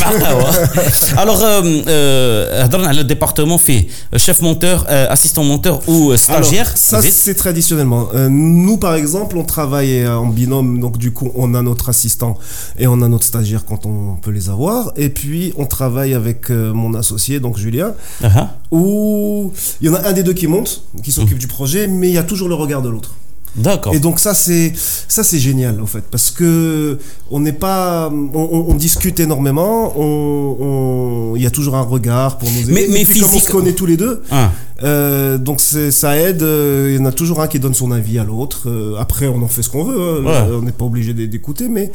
[0.00, 1.16] Hein.
[1.16, 6.72] Alors, euh, euh, le département fait euh, chef monteur, assistant monteur ou stagiaire.
[6.76, 8.08] Ça, c'est traditionnellement.
[8.28, 12.38] nous, par exemple, on travaille en binôme, donc du coup, on a notre assistant
[12.78, 14.92] et on a notre stagiaire quand on peut les avoir.
[14.96, 18.48] Et puis, on travaille avec mon associé donc Julien, uh-huh.
[18.72, 21.40] où il y en a un des deux qui monte, qui s'occupe mm.
[21.40, 23.14] du projet, mais il y a toujours le regard de l'autre.
[23.56, 23.94] D'accord.
[23.94, 26.98] Et donc ça c'est ça c'est génial en fait parce que
[27.32, 32.60] on n'est pas on, discute énormément, on il y a toujours un regard pour nous
[32.60, 32.72] aider.
[32.72, 34.52] Mais, mais et puis, comme on se connaît tous les deux, ah.
[34.82, 36.42] Euh, donc ça aide.
[36.42, 38.62] Euh, il y en a toujours un qui donne son avis à l'autre.
[38.66, 40.26] Euh, après, on en fait ce qu'on veut.
[40.26, 40.46] Hein.
[40.52, 41.90] On n'est pas obligé d'écouter, mais,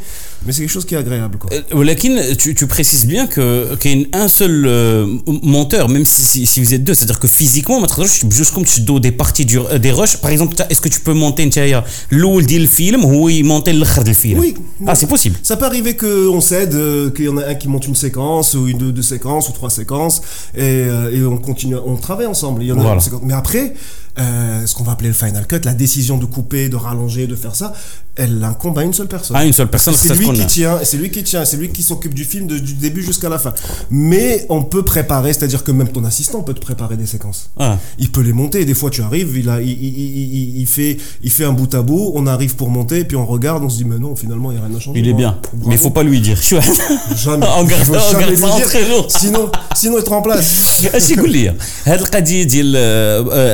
[0.46, 1.38] mais c'est quelque chose qui est agréable.
[1.38, 1.50] Quoi.
[2.38, 4.70] tu, tu précises bien qu'il y a un seul
[5.44, 7.82] monteur, même si, si, vous êtes deux, c'est-à-dire que physiquement,
[8.30, 11.14] juste comme tu dois des parties du, des rushs, par exemple, est-ce que tu peux
[11.14, 11.52] monter une
[12.12, 14.40] l'oul dit le film ou il monter le film?
[14.40, 14.56] Oui.
[14.86, 15.38] Ah, c'est possible.
[15.42, 16.76] Ça peut arriver qu'on cède,
[17.14, 19.70] qu'il y en a un qui monte une séquence ou une deux, séquences ou trois
[19.70, 20.22] séquences
[20.56, 22.64] et, et on continue, on travaille ensemble.
[22.64, 22.75] Il y
[23.24, 23.74] mais après,
[24.19, 27.37] euh, ce qu'on va appeler le final cut, la décision de couper, de rallonger, de
[27.37, 27.73] faire ça,
[28.17, 29.37] elle incombe à une seule personne.
[29.37, 31.83] À une seule personne, c'est lui, qui tient, c'est lui qui tient, c'est lui qui
[31.83, 33.55] s'occupe du film du début jusqu'à la fin.
[33.91, 37.51] Mais on peut préparer, c'est-à-dire que même ton assistant peut te préparer des séquences.
[37.59, 37.79] Ah.
[37.99, 38.65] Il peut les monter.
[38.65, 41.83] des fois, tu arrives, il, a, il, il, il, fait, il fait un bout à
[41.83, 44.59] bout, on arrive pour monter, puis on regarde, on se dit, mais non, finalement, il
[44.59, 45.01] n'y a rien à changer.
[45.01, 45.39] Il est bien.
[45.67, 46.39] Mais il faut pas lui dire.
[46.43, 47.47] jamais.
[47.57, 49.09] on garde, on garde ça entre nous.
[49.09, 50.81] Sinon, sinon, il te remplace.
[50.95, 51.55] اش يقول لي
[51.85, 52.77] هذه القضيه ديال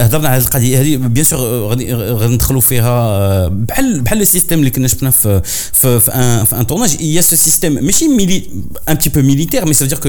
[0.03, 1.93] هضرنا على القضيه هذه بيان سور غادي
[2.35, 6.67] ندخلوا فيها بحال بحال السيستم système اللي كنا شفنا في في في ان في ان
[6.67, 8.43] تورناج يا سو سيستيم ماشي ميلي
[8.89, 10.09] ان بتي بو ميليتير مي سا دير كو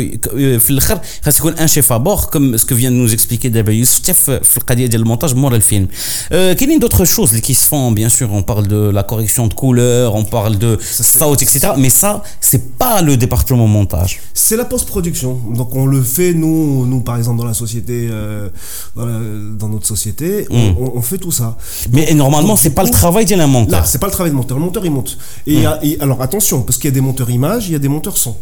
[0.60, 4.14] في الاخر خاص يكون ان شيف ابور كوم سكو فيان نوز اكسبليكي دابا يوسف حتى
[4.44, 5.88] في القضيه ديال المونتاج مورا الفيلم
[6.30, 10.24] كاينين دوطخ شوز اللي كيسفون بيان سور اون بارل دو لا كوريكسيون دو كولور اون
[10.24, 14.20] بارل دو صوت اكسيتيرا مي سا سي با لو département montage.
[14.34, 15.34] C'est la post-production.
[15.60, 18.50] Donc on le fait nous, nous par exemple dans la société, euh,
[18.96, 19.20] dans, la,
[19.60, 21.57] dans notre société, côté, on, on- on fait tout ça.
[21.93, 23.87] Mais normalement, c'est pas le travail d'un Là, monteur.
[23.87, 24.59] c'est pas le travail de monteur.
[24.59, 25.19] Le monteur, il monte.
[25.47, 27.79] Et, a- et alors attention, parce qu'il y a des monteurs images, il y a
[27.79, 28.37] des monteurs son.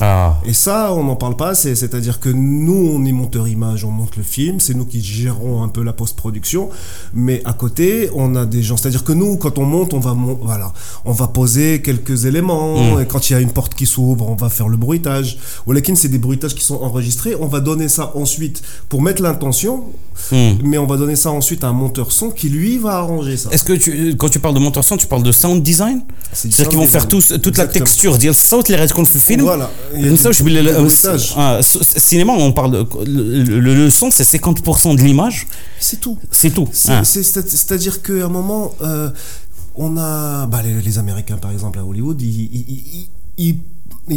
[0.00, 0.38] Ah.
[0.44, 1.54] Et ça, on n'en parle pas.
[1.54, 5.62] C'est-à-dire que nous, on est monteur image, on monte le film, c'est nous qui gérons
[5.62, 6.68] un peu la post-production.
[7.14, 8.76] Mais à côté, on a des gens.
[8.76, 10.72] C'est-à-dire que nous, quand on monte, on va, voilà,
[11.04, 12.96] on va poser quelques éléments.
[12.96, 13.00] Hmm.
[13.00, 15.38] Et quand il y a une porte qui s'ouvre, on va faire le bruitage.
[15.66, 17.34] Walakin, c'est des bruitages qui sont enregistrés.
[17.38, 19.84] On va donner ça ensuite pour mettre l'intention.
[20.32, 20.52] Hmm.
[20.64, 23.50] Mais on va donner ça ensuite à un monteur son qui, lui, va arranger ça.
[23.52, 26.02] Est-ce que tu, quand tu parles de monteur son, tu parles de sound design?
[26.32, 29.18] C'est-à-dire qu'ils vont faire tous, toute la texture, dire le sound, les restes qu'on fait
[29.18, 29.42] film.
[29.42, 29.70] Voilà
[31.62, 32.86] cinéma, on parle.
[33.06, 35.46] Le, son, c'est 50% de l'image.
[35.78, 36.18] C'est tout.
[36.30, 36.68] C'est tout.
[36.88, 37.04] Ah.
[37.04, 39.10] C'est-à-dire qu'à un moment, euh,
[39.74, 40.46] on a.
[40.46, 43.06] Bah, les, Américains, par exemple, à Hollywood, ils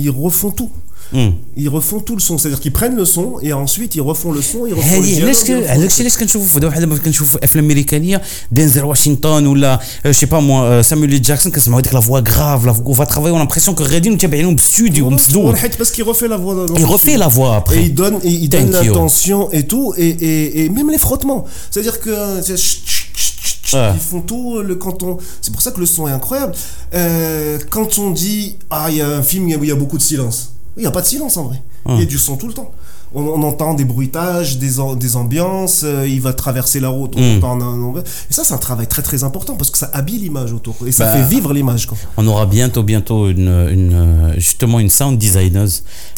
[0.09, 0.71] refont tout.
[1.12, 1.30] Hmm.
[1.56, 2.38] Ils refont tout le son.
[2.38, 4.66] C'est-à-dire qu'ils prennent le son et ensuite ils refont le son.
[4.66, 6.96] Ils refont le هذه dialogue, علاش ils refont علاش le- علاش كنشوفوا في واحد لما
[6.98, 9.80] كنشوف افلام امريكانيه دينزل واشنطن ولا
[10.10, 13.76] شي با موا سامويل جاكسون كنسمعوا ديك لا فوا غراف لا فوا ترافاي اون لامبريسيون
[13.76, 16.54] كو غاديين متابعينهم باستوديو مسدود Ouais, Parce qu'il refait la voix.
[16.54, 17.20] dans- dans il le refait film.
[17.20, 18.92] la voix Et après il donne, et il donne Thank you.
[18.92, 21.42] l'intention et tout, et, et, et même les frottements.
[21.70, 23.92] C'est-à-dire que euh, c'est chut, chut, chut, chut, chut, Ouais.
[23.98, 24.46] ils font tout.
[24.68, 26.52] Le, quand on, c'est pour ça que le son est incroyable.
[26.94, 28.42] Euh, quand on dit
[28.78, 30.38] ah il y a un film où il y a beaucoup de silence,
[30.79, 31.61] il n'y a pas de silence en vrai.
[31.87, 32.71] Il y a du son tout le temps
[33.13, 37.43] on, entend des bruitages, des, des ambiances, euh, il va traverser la route, on mm.
[37.43, 37.97] entend
[38.29, 40.91] Et ça, c'est un travail très très important parce que ça habille l'image autour et
[40.91, 41.87] ça bah, fait vivre l'image.
[42.17, 45.67] On aura bientôt, bientôt une, une justement une sound designer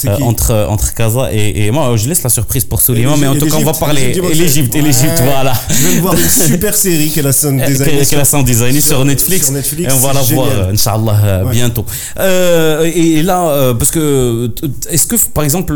[0.06, 1.96] euh, entre, entre Kaza et, et, moi.
[1.96, 4.18] Je laisse la surprise pour Souleymane, mais en tout cas, on va parler.
[4.18, 5.26] Et l'Égypte, et l'Égypte, ouais.
[5.26, 5.54] voilà.
[5.70, 8.06] Je vais voir une super série qu'est la sound designer.
[8.06, 9.52] Sur, la sound designer sur, Netflix.
[9.80, 11.86] Et on va la voir, Inch'Allah, euh, bientôt.
[12.18, 14.52] Et là, parce que,
[14.90, 15.74] est-ce que, par exemple,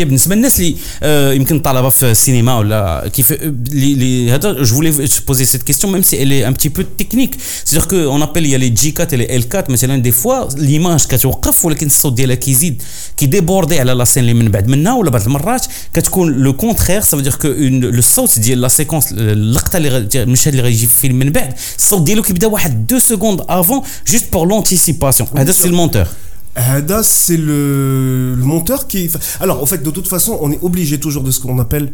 [0.00, 4.68] القضيه بالنسبه للناس اللي آه، يمكن طالبه في السينما ولا كيف اللي اللي هذا je
[4.68, 8.06] voulais te poser cette question même si elle est un petit peu technique c'est-à-dire que
[8.06, 11.64] on appelle il y a les G4 et les L4 مثلا des fois l'image كتوقف
[11.64, 12.82] ولكن الصوت ديالها كيزيد
[13.16, 17.06] كيديبوردي على لا سين اللي من بعد منها ولا بعض المرات كتكون لو كونترير ça
[17.16, 20.94] veut dire que une- الصوت ديال لا سيكونس اللقطه اللي غادي- المشهد اللي غيجي في
[20.94, 25.68] الفيلم من بعد الصوت ديالو كيبدا واحد دو سكوند افون جوست بور لونتيسيباسيون هذا سي
[25.68, 26.06] المونتور
[26.55, 29.09] Hada, c'est le, monteur qui.
[29.39, 31.91] Alors, en fait, de toute façon, on est obligé toujours de ce qu'on appelle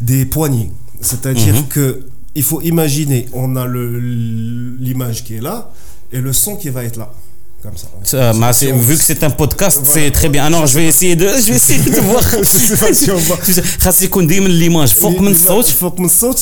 [0.00, 0.70] des poignées.
[1.00, 2.02] C'est-à-dire mm que
[2.34, 5.72] il faut imaginer, on a l'image qui est là
[6.12, 7.12] et le son qui va être là.
[7.62, 7.88] Comme ça.
[8.04, 8.32] ça.
[8.32, 10.44] Bah, vu que c'est un podcast, c'est très bien.
[10.46, 12.22] Ah non, je vais essayer de, je vais essayer de voir.
[12.42, 12.76] C'est
[14.48, 14.94] l'image.
[14.94, 15.22] Faut que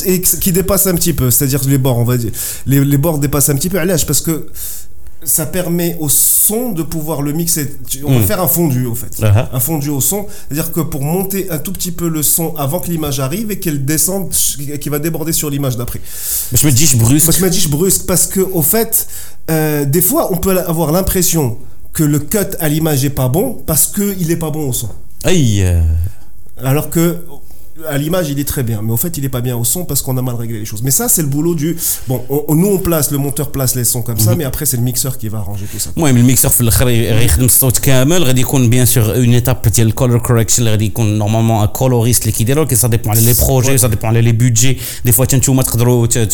[0.07, 2.31] et qui dépasse un petit peu, c'est-à-dire les bords, on va dire.
[2.67, 3.81] Les, les bords dépassent un petit peu.
[3.81, 4.47] Allez, parce que
[5.25, 7.77] ça permet au son de pouvoir le mixer.
[8.05, 8.23] On va hmm.
[8.25, 9.21] faire un fondu, au fait.
[9.21, 9.49] Uh-huh.
[9.53, 10.27] Un fondu au son.
[10.29, 13.59] C'est-à-dire que pour monter un tout petit peu le son avant que l'image arrive et
[13.59, 16.01] qu'elle descende, qui va déborder sur l'image d'après.
[16.53, 17.33] Je me dis, je brusque.
[17.33, 18.07] Je me dis, je brusque.
[18.07, 19.09] Parce que, au fait,
[19.51, 21.59] euh, des fois, on peut avoir l'impression
[21.93, 24.89] que le cut à l'image est pas bon parce qu'il est pas bon au son.
[25.25, 25.67] Aïe!
[26.63, 27.19] Alors que
[27.87, 29.85] à l'image, il est très bien, mais au fait, il est pas bien au son
[29.85, 30.83] parce qu'on a mal réglé les choses.
[30.83, 31.77] Mais ça, c'est le boulot du.
[32.07, 34.39] Bon, on, nous, on place, le monteur place les sons comme ça, mhm.
[34.39, 35.91] mais après, c'est le mixeur qui va arranger tout ça.
[35.97, 40.65] Oui, mais le mixeur, il bien sûr une étape de color correction,
[40.99, 44.77] normalement un coloriste qui déroule, ça dépend des projets, ça dépend des budgets.
[45.05, 45.53] Des fois, tu peux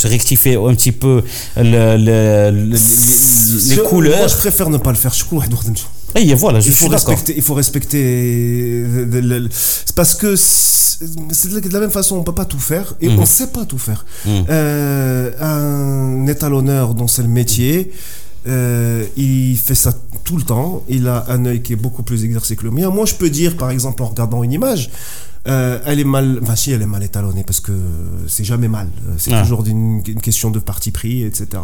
[0.05, 1.23] rectifier un petit peu
[1.57, 4.19] les couleurs.
[4.19, 5.13] Moi, je préfère ne pas le faire.
[5.13, 5.25] Je
[6.17, 6.49] il, faut
[6.89, 8.03] respecter, il faut respecter.
[8.03, 13.09] Euh, c'est parce que c'est de la même façon, on peut pas tout faire et
[13.09, 13.19] mmh.
[13.19, 14.05] on sait pas tout faire.
[14.27, 17.93] Euh, un étalonneur dont c'est le métier,
[18.47, 20.85] euh, il fait ça tout le temps.
[20.89, 22.91] Il a un œil qui est beaucoup plus exercé que le mien.
[22.91, 24.91] Moi, je peux dire, par exemple, en regardant une image,
[25.47, 26.39] euh, elle est mal.
[26.43, 27.73] Enfin, si, elle est mal étalonnée parce que
[28.29, 28.89] c'est jamais mal.
[29.19, 29.43] C'est Ah.
[29.43, 31.63] toujours une question de parti pris, etc.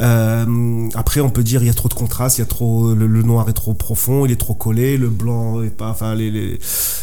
[0.00, 2.94] Euh, après, on peut dire il y a trop de contraste, il y a trop
[2.94, 5.90] le, le noir est trop profond, il est trop collé, le blanc est pas.
[5.90, 6.58] Enfin, les, les-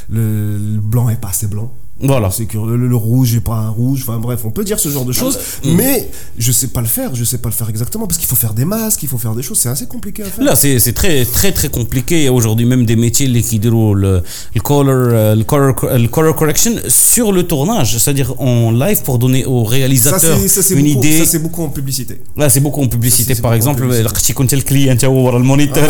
[0.10, 1.74] le, le blanc est pas assez blanc.
[1.99, 4.01] Voilà, c'est que le, rouge et pas un rouge.
[4.03, 6.15] Enfin bref, on peut dire ce genre de choses, ah, bah, mais mmh.
[6.39, 7.15] je sais pas le faire.
[7.15, 9.34] Je sais pas le faire exactement parce qu'il faut faire des masques, il faut faire
[9.34, 9.60] des choses.
[9.60, 10.43] C'est assez compliqué à faire.
[10.43, 12.19] Là, c'est très très très compliqué.
[12.19, 15.73] Il y a aujourd'hui même des métiers qui déroulent le, le, color, euh, le, color,
[15.97, 20.93] le color correction sur le tournage, c'est-à-dire en live pour donner aux réalisateurs ça, une
[20.93, 21.19] beaucoup, idée.
[21.19, 22.21] Ça c'est beaucoup en publicité.
[22.36, 23.36] Là, c'est beaucoup en publicité.
[23.36, 25.89] Par exemple, le client, le moniteur,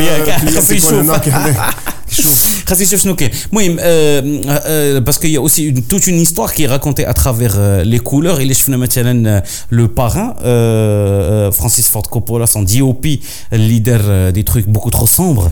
[1.34, 1.70] ah,
[2.05, 3.77] nain qui est- خاص يشوف شنو كاين المهم
[5.05, 9.87] باسكو يا اوسي توت اون هيستوار كي راكونتي اترافيغ لي كولور اللي شفنا مثلا لو
[9.87, 10.35] باران
[11.51, 13.21] فرانسيس فورد كوبولا سون دي او بي
[13.53, 15.51] الليدر دي تروك بوكو ترو سومبر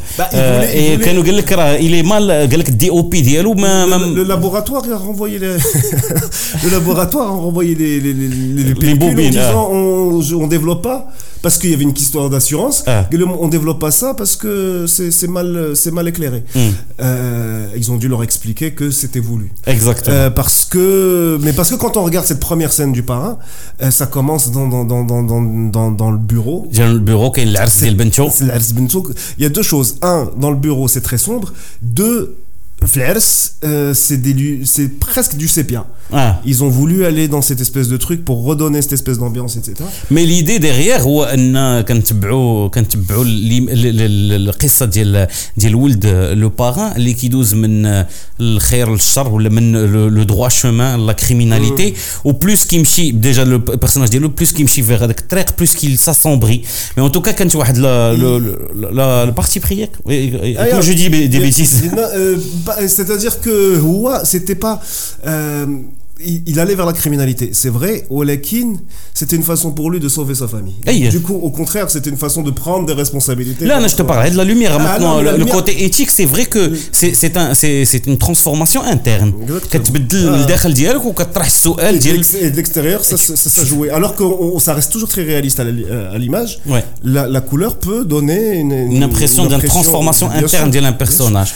[1.04, 4.82] كانوا قال لك راه الي مال قال لك الدي او بي ديالو ما لو لابوراتوار
[4.82, 5.58] a renvoyé les
[6.64, 10.82] le laboratoire a renvoyé les les les, les, les bobines en disant on on développe
[10.88, 10.98] pas
[11.43, 12.84] parce qu'il y avait une histoire d'assurance.
[12.88, 13.08] Ah.
[13.39, 16.43] On développe pas ça parce que c'est mal, c'est mal éclairé.
[16.56, 16.69] Hmm.
[17.01, 19.51] Euh, ils ont dû leur expliquer que c'était voulu.
[19.67, 20.15] Exactement.
[20.15, 23.38] Euh, parce que, mais parce que quand on regarde cette première scène du parrain,
[23.82, 26.69] euh, ça commence dans, dans, dans, dans, le bureau.
[26.71, 27.51] Dans le bureau, il
[29.43, 29.97] y a deux choses.
[30.01, 31.51] Un, dans le bureau, c'est très sombre.
[31.82, 32.38] Deux,
[32.87, 33.18] Flers,
[33.64, 35.84] euh, c'est presque du sépia.
[36.12, 36.40] Ah.
[36.46, 39.74] Ils ont voulu aller dans cette espèce de truc pour redonner cette espèce d'ambiance, etc.
[40.11, 45.26] Mais l'idée derrière, هو ان كنتبعوا كنتبعوا القصه ديال
[45.57, 48.05] ديال ولد لو باران اللي كيدوز من
[48.40, 51.94] الخير للشر ولا من لو دروا شومان لا كريميناليتي
[52.24, 56.62] وبلوس كيمشي ديجا لو بيرسوناج ديالو بلوس كيمشي فيغ هذاك الطريق بلوس كيل ساسومبري
[56.96, 59.88] مي ان توكا كانت واحد لا البارتي بريير
[60.80, 61.53] جو دي دي
[62.80, 64.82] C'est-à-dire que ouah, c'était pas.
[65.26, 65.65] Euh,
[66.20, 67.49] il, allait vers la criminalité.
[67.53, 68.74] C'est vrai, Olekin,
[69.14, 70.76] c'était une façon pour lui de sauver sa famille.
[71.09, 73.66] Du coup, au contraire, c'était une façon de prendre des responsabilités.
[73.66, 74.78] Là, je te parlais de la lumière.
[74.80, 77.53] Ah, Maintenant, le, côté éthique, c'est vrai que c'est un,
[78.05, 79.34] une transformation interne.
[82.41, 83.89] Et de l'extérieur, ça, ça, jouait.
[83.89, 84.24] Alors que
[84.59, 86.59] ça reste toujours très réaliste à l'image.
[87.03, 91.53] La, couleur peut donner une, une, impression d'une transformation interne d'un personnage.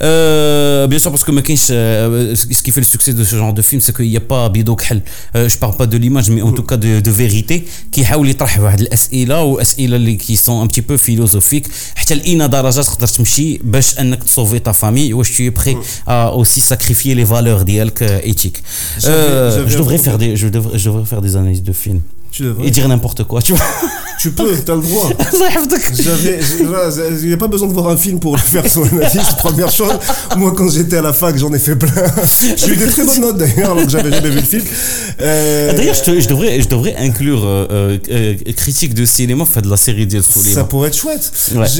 [0.00, 1.30] Euh, bien sûr, parce que
[1.70, 4.21] euh, ce qui fait le succès de ce genre de film, c'est qu'il n'y a
[4.21, 5.01] pas bidok hal.
[5.35, 8.29] Euh, je parle pas de l'image, mais en tout cas de, de vérité, qui حاول
[8.29, 13.07] يطرح واحد الاسئله واسئله اللي qui sont un petit peu philosophiques حتى لاين درجه تقدر
[13.07, 15.77] تمشي باش انك تصوفي ta famille واش tu es prêt
[16.07, 18.61] à aussi sacrifier les valeurs ديالك éthiques.
[18.99, 22.01] Je devrais faire des je devrais je devrais faire des analyses de films.
[22.62, 23.64] Et dire n'importe quoi, tu vois.
[24.18, 25.10] Tu peux, t'as le droit.
[27.20, 29.20] Il n'y a pas besoin de voir un film pour faire son analyse.
[29.38, 29.92] Première chose,
[30.36, 31.90] moi quand j'étais à la fac, j'en ai fait plein.
[32.56, 34.62] J'ai eu des très bonnes notes d'ailleurs, alors que j'avais jamais vu le film.
[35.20, 39.68] Euh, d'ailleurs, je, je, devrais, je devrais inclure euh, euh, critique de cinéma, fait de
[39.68, 41.32] la série de Ça pourrait être chouette.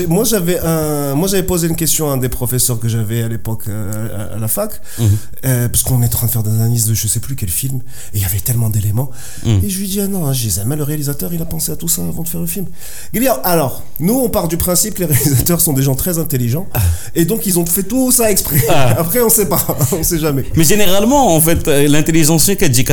[0.07, 3.27] Moi j'avais un, moi j'avais posé une question à un des professeurs que j'avais à
[3.27, 5.69] l'époque à, la fac, mhm.
[5.69, 7.79] parce qu'on est en train de faire des analyses de je sais plus quel film,
[8.13, 9.09] et il y avait tellement d'éléments.
[9.45, 9.61] Mhm.
[9.63, 11.87] Et je lui dis ah non, j'ai jamais le réalisateur, il a pensé à tout
[11.87, 12.67] ça avant de faire le film.
[13.43, 16.81] alors, nous, on part du principe que les réalisateurs sont des gens très intelligents, ah.
[17.15, 18.61] et donc ils ont fait tout ça exprès.
[18.69, 18.95] Ah.
[18.99, 20.45] Après, on ne sait pas, on ne sait jamais.
[20.55, 22.83] Mais généralement, en fait, euh, l'intelligence, c'est qu'elle dit,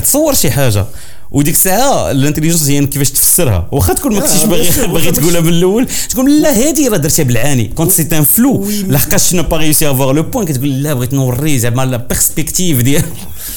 [1.31, 5.87] وديك الساعه الانتليجنس هي كيفاش تفسرها واخا تكون ما كنتيش باغي باغي تقولها من الاول
[6.09, 10.13] تقول لا هذه راه درتها بالعاني كونت سي ان فلو لحقاش نو با ريوسي افوار
[10.13, 13.03] لو بوين كتقول لا بغيت نوري زعما لا بيرسبكتيف ديال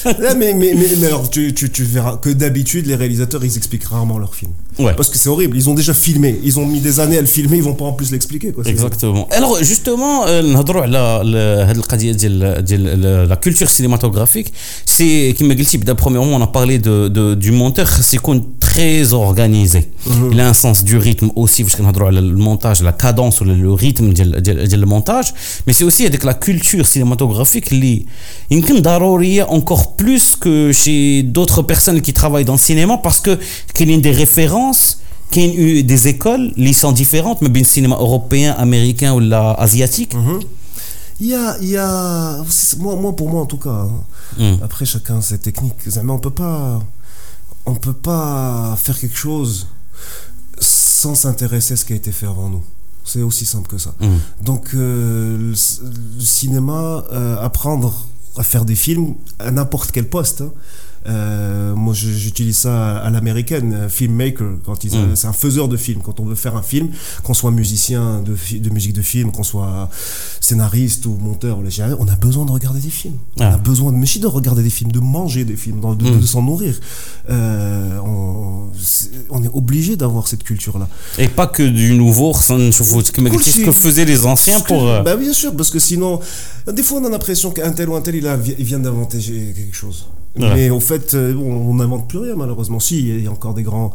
[0.05, 3.55] Là, mais, mais, mais, mais, alors, tu, tu, tu verras que d'habitude, les réalisateurs, ils
[3.57, 4.53] expliquent rarement leurs films.
[4.79, 4.93] Ouais.
[4.95, 5.57] Parce que c'est horrible.
[5.57, 6.39] Ils ont déjà filmé.
[6.43, 7.57] Ils ont mis des années à le filmer.
[7.57, 8.53] Ils vont pas en plus l'expliquer.
[8.65, 9.27] Exactement.
[9.31, 10.97] Alors, justement, نهضروا على
[11.69, 14.53] هذه القضيه ديال ديال la culture cinématographique.
[14.85, 18.19] C'est qui m'a dit premièrement on a parlé de, de du monteur c'est
[18.59, 19.79] très organisé.
[19.79, 20.29] Mm-hmm.
[20.31, 23.53] Il a un sens du rythme aussi parce qu'on a le montage, la cadence, le,
[23.67, 25.33] le rythme du montage,
[25.65, 28.05] mais c'est aussi avec la culture cinématographique qui
[28.49, 33.33] est encore plus que chez d'autres personnes qui travaillent dans le cinéma parce que
[33.75, 34.64] qu'il y a des références
[35.30, 39.20] qu'il y a eu des écoles qui sont différentes mais bien cinéma européen américain ou
[39.20, 40.40] la asiatique mm-hmm.
[41.20, 42.42] il y a il y a
[42.78, 43.90] moi, moi pour moi en tout cas hein.
[44.38, 44.62] mm.
[44.62, 46.80] après chacun ses techniques mais on peut pas
[47.64, 49.66] on peut pas faire quelque chose
[50.60, 52.62] sans s'intéresser à ce qui a été fait avant nous
[53.04, 54.06] c'est aussi simple que ça mm.
[54.44, 55.54] donc euh, le,
[56.20, 58.06] cinéma euh, apprendre
[58.38, 60.42] à faire des films à n'importe quel poste.
[60.42, 60.52] Hein.
[61.08, 64.58] Euh, moi, j'utilise ça à l'américaine, euh, filmmaker.
[64.64, 65.16] Quand ils, mm.
[65.16, 66.00] c'est un faiseur de films.
[66.02, 66.88] Quand on veut faire un film,
[67.22, 69.88] qu'on soit musicien de, de musique de film, qu'on soit
[70.40, 71.58] scénariste ou monteur,
[71.98, 73.16] on a besoin de regarder des films.
[73.36, 73.56] On a ah.
[73.58, 76.22] besoin de, mais de regarder des films, de manger des films, de, de, mm.
[76.22, 76.74] s'en nourrir.
[77.30, 78.70] Euh, on,
[79.30, 80.88] on, est obligé d'avoir cette culture-là.
[81.18, 84.88] Et pas que du nouveau, ce que faisaient les anciens pour.
[84.88, 86.20] Euh, bah bien sûr, parce que sinon,
[86.72, 89.18] des fois, on a l'impression qu'un tel ou un tel, il, a, il vient d'inventer
[89.18, 90.06] quelque chose.
[90.38, 92.80] Mais au fait, euh, on n'invente plus rien, malheureusement.
[92.80, 93.92] Si, il y a encore des grands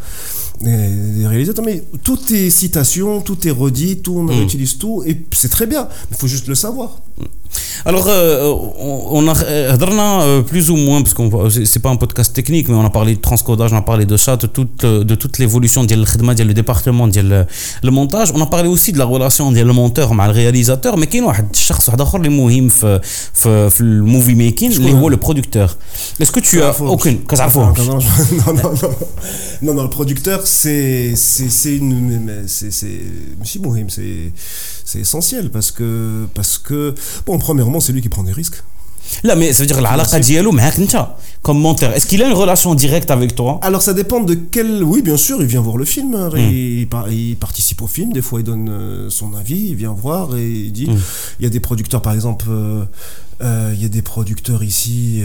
[0.61, 4.43] des réalisateurs, mais tout est citation, tout est redit, tout, on mm.
[4.43, 5.87] utilise tout, et c'est très bien.
[6.11, 6.99] Il faut juste le savoir.
[7.84, 8.52] Alors, euh,
[9.10, 12.74] on a euh, euh, plus ou moins, parce que c'est pas un podcast technique, mais
[12.74, 15.84] on a parlé de transcodage, on a parlé de ça, de toute, de toute l'évolution
[15.84, 15.94] du
[16.54, 18.32] département le montage.
[18.34, 21.26] On a parlé aussi de la relation le monteur avec le réalisateur, mais il y
[21.26, 23.00] a un شخص واحد اخر اللي مهم في
[23.34, 25.76] في في الموفي ميكين اللي هو le producteur.
[26.20, 27.18] Est-ce que tu as aucune
[28.46, 28.92] Non non non.
[29.66, 33.02] Non non, le producteur c'est c'est c'est une c'est c'est
[34.88, 35.90] c'est essentiel parce que
[36.34, 36.94] parce que
[37.26, 38.63] bon premièrement c'est lui qui prend des risques
[39.23, 40.59] Là, mais ça veut dire la dialogue
[41.41, 41.93] comme monteur.
[41.93, 43.59] Est-ce qu'il a une relation directe avec toi?
[43.63, 44.83] Alors ça dépend de quel.
[44.83, 47.11] Oui, bien sûr, il vient voir le film, hein, hmm.
[47.11, 48.13] il, participe au film.
[48.13, 50.87] Des fois, il donne euh, son avis, il vient voir et il dit.
[50.87, 50.99] Hmm.
[51.39, 52.83] Il y a des producteurs, par exemple, euh,
[53.41, 55.23] euh, il y a des producteurs ici.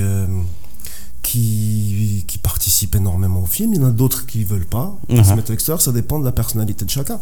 [1.22, 4.96] qui, qui participent énormément au film, il y en a d'autres qui ne veulent pas,
[5.08, 5.34] qui se uh-huh.
[5.34, 7.18] mettent à l'extérieur, ça dépend de la personnalité de chacun.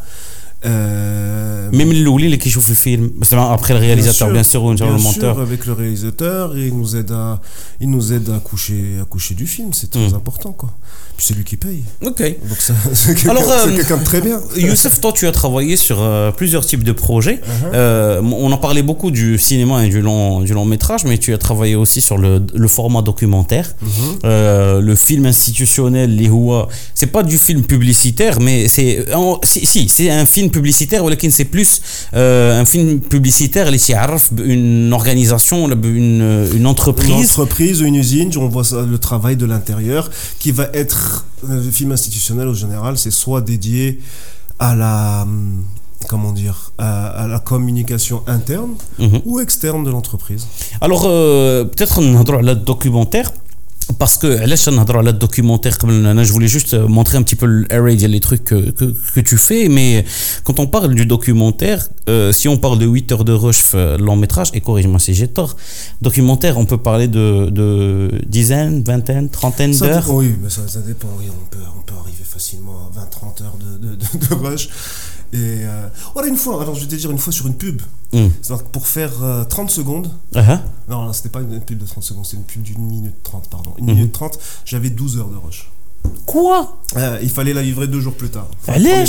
[0.65, 4.99] Euh, Même le qui chauffe le film, après le réalisateur, bien sûr, bien sûr, le
[4.99, 5.41] monteur.
[5.41, 7.41] avec le réalisateur, il nous aide à,
[7.81, 10.15] il nous aide à coucher, à coucher du film, c'est très mm.
[10.15, 10.71] important, quoi
[11.19, 11.83] c'est lui qui paye.
[12.03, 12.21] Ok.
[12.21, 12.59] Donc
[12.93, 14.41] c'est quelqu'un, euh, quelqu'un de très bien.
[14.57, 17.37] Youssef, toi, tu as travaillé sur euh, plusieurs types de projets.
[17.37, 17.75] Uh-huh.
[17.75, 21.33] Euh, on en parlait beaucoup du cinéma et du long, du long métrage, mais tu
[21.33, 24.79] as travaillé aussi sur le, le format documentaire, uh-huh.
[24.81, 26.69] le film institutionnel, les Hua.
[26.95, 29.05] C'est pas du film publicitaire, mais c'est.
[29.43, 31.81] Si, c'est un film publicitaire, mais c'est plus
[32.13, 33.85] un film publicitaire, les
[34.45, 37.11] une organisation, une, une entreprise.
[37.11, 41.04] Une entreprise, une usine, on voit le travail de l'intérieur qui va être
[41.49, 44.01] le euh, film institutionnel au général c'est soit dédié
[44.59, 45.65] à la hum,
[46.07, 49.23] comment dire, à, à, la communication interne -hmm.
[49.25, 50.47] ou externe de l'entreprise
[50.81, 53.33] Alors, euh, peut-être on a le documentaire
[53.99, 54.57] parce que là
[56.25, 59.69] je voulais juste euh, montrer un petit peu l'array les trucs que, que, tu fais
[59.69, 60.05] mais
[60.43, 63.99] quand on parle du documentaire euh, si on parle de 8 heures de rush euh,
[63.99, 65.57] long métrage et corrige-moi si j'ai tort
[66.03, 70.11] documentaire on peut parler de, dizaines vingtaines trentaines d'heures.
[70.11, 73.59] oui mais ça, dépend oui, on, peut, on peut arriver facilement à 20 30 heures
[73.59, 74.69] de, de rush
[75.37, 77.83] euh, voilà, une fois, alors je vais te dire une fois sur une pub.
[78.13, 78.29] Mm.
[78.73, 79.13] Pour faire
[79.49, 80.11] 30 euh, secondes.
[80.35, 80.61] Uh -huh.
[80.89, 83.73] Non, c'était pas une pub de 30 secondes, c'est une pub d'une minute 30, pardon.
[83.79, 83.95] Une mm -hmm.
[83.95, 85.71] minute 30, j'avais 12 heures de rush.
[86.27, 86.77] Quoi?
[86.97, 88.49] Euh, Il fallait la livrer deux jours plus tard.
[88.69, 89.05] Allez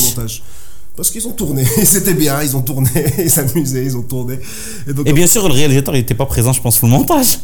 [0.96, 4.40] parce qu'ils ont tourné, c'était bien, ils ont tourné, ils s'amusaient, ils ont tourné.
[4.88, 7.40] Et, donc, et bien sûr, le réalisateur n'était pas présent, je pense, pour le montage.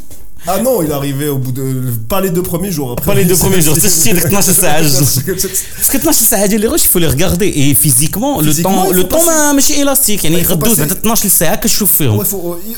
[0.48, 1.64] Ah non, il est arrivé au bout de.
[2.08, 2.92] Pas les deux premiers jours.
[2.92, 3.06] Après.
[3.06, 3.76] Pas les deux premiers jours.
[3.80, 7.48] C'est Parce que 12 ساعة les rushs, il faut les regarder.
[7.48, 10.24] Et physiquement, le temps, le temps ماشي élastique.
[10.24, 12.24] يعني يغدوز بعد 12 ساعة كتشوف فيهم.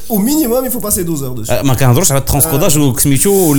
[0.08, 1.64] Au minimum, il faut passer 12 heures dessus.
[1.64, 3.54] ما كنهضروش على الترانسكوداج وسميتو.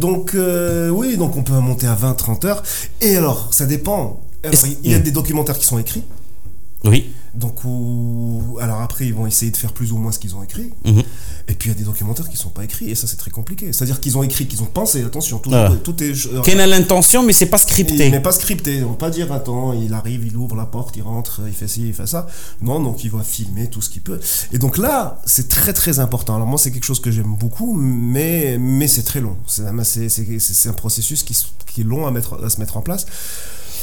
[0.00, 2.62] Donc, euh, oui, donc on peut monter à 20-30 heures.
[3.00, 4.20] Et alors, ça dépend.
[4.44, 6.02] Alors, il y a des documentaires qui sont écrits.
[6.84, 7.00] Oui.
[7.35, 8.57] Donc, ou...
[8.61, 10.71] alors après, ils vont essayer de faire plus ou moins ce qu'ils ont écrit.
[10.85, 11.03] Mhm.
[11.47, 13.17] Et puis, il y a des documentaires qui ne sont pas écrits, et ça, c'est
[13.17, 13.73] très compliqué.
[13.73, 15.71] C'est-à-dire qu'ils ont écrit, qu'ils ont pensé, attention, tout, ah.
[15.83, 16.13] tout est.
[16.43, 18.09] Qu'il a l'intention, mais c'est pas scripté.
[18.09, 18.83] Mais pas scripté.
[18.83, 21.67] On va pas dire, attends, il arrive, il ouvre la porte, il rentre, il fait
[21.67, 22.27] ci, il fait ça.
[22.61, 24.19] Non, donc il va filmer tout ce qu'il peut.
[24.51, 26.35] Et donc là, c'est très, très important.
[26.35, 29.35] Alors, moi, c'est quelque chose que j'aime beaucoup, mais, mais c'est très long.
[29.47, 31.35] C'est un processus qui,
[31.67, 33.05] qui est long à, mettre, à se mettre en place.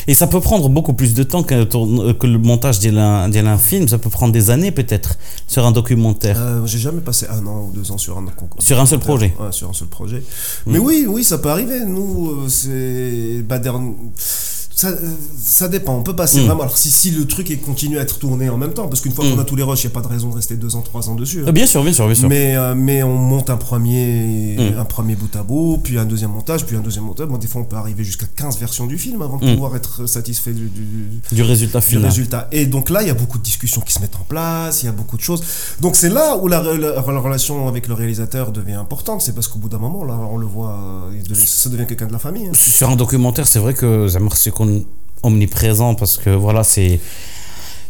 [0.07, 3.89] Et ça peut prendre beaucoup plus de temps que, que le montage d'un film.
[3.89, 5.17] Ça peut prendre des années peut-être
[5.47, 6.37] sur un documentaire.
[6.39, 8.27] Euh, J'ai jamais passé un an ou deux ans sur un
[8.59, 9.35] Sur un seul projet.
[9.39, 10.23] Ouais, sur un seul projet.
[10.67, 10.73] Mm.
[10.73, 11.85] Mais oui, oui, ça peut arriver.
[11.87, 13.59] Nous, euh, c'est bah,
[14.81, 14.93] ça,
[15.39, 15.95] ça dépend.
[15.95, 16.47] On peut passer mm.
[16.47, 16.63] vraiment.
[16.63, 19.13] Alors, si, si le truc est continue à être tourné en même temps, parce qu'une
[19.13, 19.41] fois qu'on mm.
[19.41, 21.11] a tous les rushs, il n'y a pas de raison de rester deux ans, trois
[21.11, 21.45] ans dessus.
[21.47, 21.53] Hein.
[21.53, 22.29] Bien sûr, bien sûr, bien sûr.
[22.31, 24.79] Mais, euh, mais on monte un premier, mm.
[24.79, 27.27] un premier bout à bout, puis un deuxième montage, puis un deuxième montage.
[27.27, 30.09] Bon, des fois, on peut arriver jusqu'à 15 versions du film avant de pouvoir être
[30.09, 32.07] satisfait du, du, du résultat final.
[32.07, 32.49] résultat.
[32.51, 34.87] Et donc là, il y a beaucoup de discussions qui se mettent en place, il
[34.87, 35.43] y a beaucoup de choses.
[35.81, 39.21] Donc, c'est là où la, la, relation avec le réalisateur devient importante.
[39.21, 42.19] C'est parce qu'au bout d'un moment, là, on le voit, ça devient quelqu'un de la
[42.19, 42.47] famille.
[42.47, 42.53] Hein.
[42.55, 44.51] Sur un documentaire, c'est vrai que c'est
[45.23, 47.01] omniprésent parce que voilà, c'est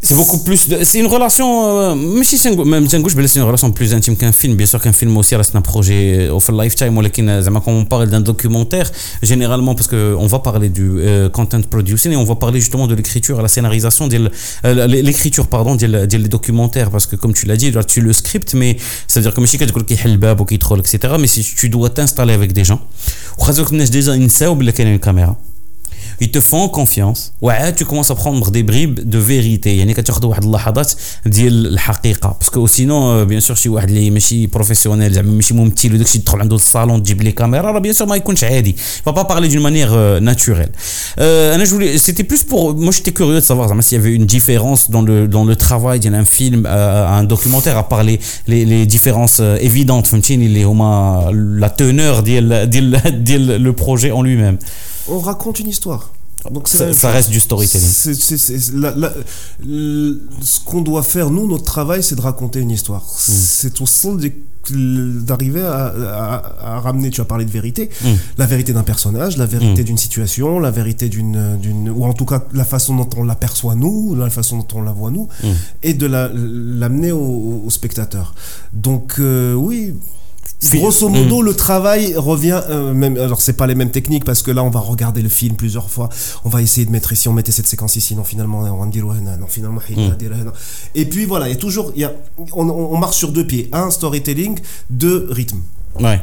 [0.03, 3.71] c'est beaucoup plus c'est une relation euh, même si même je vais laisser une relation
[3.71, 4.57] plus intime qu'un film.
[4.57, 8.09] Bien sûr qu'un film aussi reste un projet au lifetime euh, mais quand on parle
[8.09, 8.91] d'un documentaire
[9.23, 12.87] généralement parce que on va parler du euh, content producing et on va parler justement
[12.87, 14.09] de l'écriture la scénarisation
[14.65, 16.91] euh, l'écriture pardon des documentaires.
[16.91, 19.41] Parce que comme tu l'as dit là, tu le script mais c'est à dire que
[19.41, 22.81] monsieur qui le ou qui troll etc mais si tu dois t'installer avec des gens
[23.39, 23.45] ou
[23.91, 24.31] déjà une
[24.99, 25.37] caméra
[26.22, 30.26] ils te font confiance ouais tu commences à prendre des bribes de vérité يعني كتاخذ
[30.26, 30.94] واحد اللحظات
[31.26, 36.20] ديال الحقيقه باسكو سينو بيان سور شي واحد اللي ماشي بروفيسيونيل زعما ماشي ممثل وداكشي
[36.20, 38.76] تدخل عنده الصالون تجيب لي كاميرا راه بيان سور ما يكونش عادي
[39.06, 40.70] فا با بارلي دون مانيير ناتوريل
[41.20, 44.26] انا جو سيتي بلوس بور moi j'étais curieux de savoir زعما s'il y avait une
[44.26, 46.66] différence dans le dans le travail d'un film
[47.20, 52.70] un documentaire à part les les, les différences évidentes فهمتيني اللي هما la teneur ديال
[52.70, 54.58] ديال ديال le projet en lui-même
[55.11, 56.11] on raconte une histoire
[56.51, 57.87] donc ça, ça reste du storytelling.
[57.87, 59.13] C'est, c'est, c'est, la, la,
[59.61, 63.03] ce qu'on doit faire, nous, notre travail, c'est de raconter une histoire.
[63.03, 63.31] Mm.
[63.31, 64.17] C'est au sein
[64.71, 68.09] d'arriver à, à, à, ramener, tu as parlé de vérité, mm.
[68.39, 69.85] la vérité d'un personnage, la vérité mm.
[69.85, 73.75] d'une situation, la vérité d'une, d'une, ou en tout cas la façon dont on l'aperçoit
[73.75, 75.29] nous, la façon dont on la voit nous,
[75.83, 78.35] et de la, l'amener au, au spectateur.
[78.73, 79.95] Donc euh, oui,
[80.63, 81.45] Grosso modo, mm.
[81.45, 83.17] le travail revient euh, même.
[83.17, 85.89] Alors, c'est pas les mêmes techniques parce que là, on va regarder le film plusieurs
[85.89, 86.09] fois.
[86.45, 88.87] On va essayer de mettre ici, on mettait cette séquence ici, non finalement, on va
[88.91, 89.81] dire non finalement.
[89.89, 90.51] Mm.
[90.95, 92.13] Et puis voilà, il y a toujours, il y a,
[92.53, 93.69] on, on marche sur deux pieds.
[93.73, 94.59] Un storytelling,
[94.91, 95.61] deux rythme.
[95.99, 96.21] Ouais.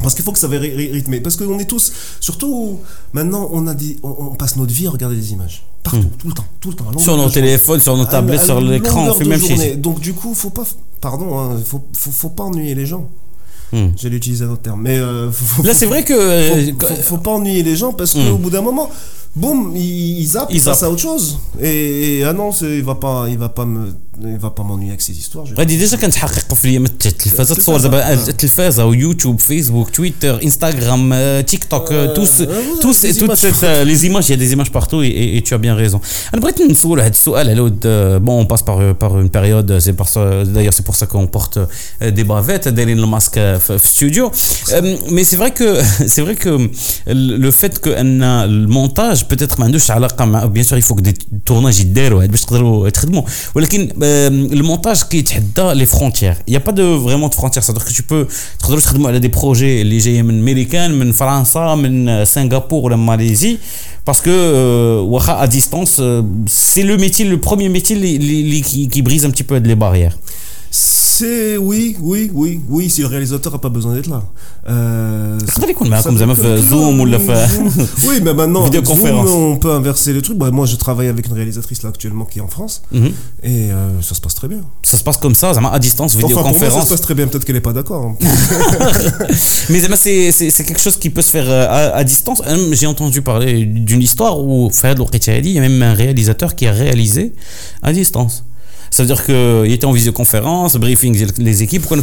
[0.00, 1.20] Parce qu'il faut que ça soit rythmé.
[1.20, 2.78] Parce qu'on est tous, surtout
[3.12, 5.64] maintenant, on a dit, on, on, passe notre vie à regarder des images.
[5.82, 6.10] Partout, mmh.
[6.18, 6.98] tout le temps, tout le temps.
[6.98, 9.76] Sur nos téléphones, sur nos tablettes, sur l'écran, on fait même chose.
[9.78, 10.64] Donc du coup, faut pas,
[11.00, 13.08] pardon, hein, faut, faut, faut pas ennuyer les gens.
[13.72, 13.88] Hmm.
[13.96, 14.82] J'ai utilisé un autre terme.
[14.82, 16.14] Mais euh, faut, là, c'est vrai que.
[16.78, 18.38] Faut, faut, faut, pas ennuyer les gens parce qu'au hmm.
[18.38, 18.90] bout d'un moment,
[19.35, 21.39] boum, ils, ils zappent, ils passent à autre chose.
[21.61, 24.91] Et, et ah non, il va pas, il va pas me il va pas m'ennuyer
[24.91, 30.43] avec ces histoires غادي ديجا كنتحقق في الايام التلفازه تصور دابا التلفازه ويوتيوب فيسبوك تويتر
[30.43, 32.43] انستغرام تيك توك توس
[32.81, 35.99] توس توت لي زيماج يا دي زيماج بارتو اي tu as bien raison
[36.33, 37.79] انا بغيت نسول واحد السؤال على ود
[38.25, 41.27] بون on passe par par une période c'est pour ça d'ailleurs c'est pour ça qu'on
[41.27, 41.59] porte
[42.01, 44.31] des bavettes دايرين الماسك في الستوديو
[45.07, 46.69] mais c'est vrai que c'est vrai que
[47.43, 51.01] le fait que ان المونتاج peut-être ما عندوش علاقه مع bien sûr il faut que
[51.01, 51.13] des
[51.45, 53.23] tournages يداروا باش تقدروا تخدموا
[53.55, 53.89] ولكن
[54.51, 55.33] le montage qui est
[55.75, 56.37] les frontières.
[56.47, 57.63] Il n'y a pas de, vraiment de frontières.
[57.63, 63.59] C'est-à-dire que tu peux tu des projets les américains, en France, en Singapour, en Malaisie,
[64.05, 67.95] parce que euh, à distance, euh, c'est le métier, le premier métier
[68.61, 70.17] qui, qui brise un petit peu les barrières.
[70.70, 74.22] C'est oui, oui, oui, oui, si le réalisateur n'a pas besoin d'être là.
[74.68, 75.38] Euh,
[76.58, 77.16] Zoom ou le
[78.06, 80.38] Oui, mais maintenant, Zoom, on peut inverser les trucs.
[80.38, 84.00] Bah, moi, je travaille avec une réalisatrice là actuellement qui est en France et euh,
[84.02, 84.60] ça se passe très bien.
[84.82, 86.56] Ça se passe comme ça, à distance, vidéoconférence.
[86.56, 87.26] Enfin, pour moi, ça se passe très bien.
[87.26, 88.14] Peut-être qu'elle n'est pas d'accord.
[89.70, 92.42] mais c'est quelque chose qui peut se faire à, à distance.
[92.72, 96.72] J'ai entendu parler d'une histoire où Fayad il y a même un réalisateur qui a
[96.72, 97.32] réalisé
[97.82, 98.44] à distance.
[98.90, 101.96] Ça veut dire qu'il était en visioconférence, briefing les équipes, quand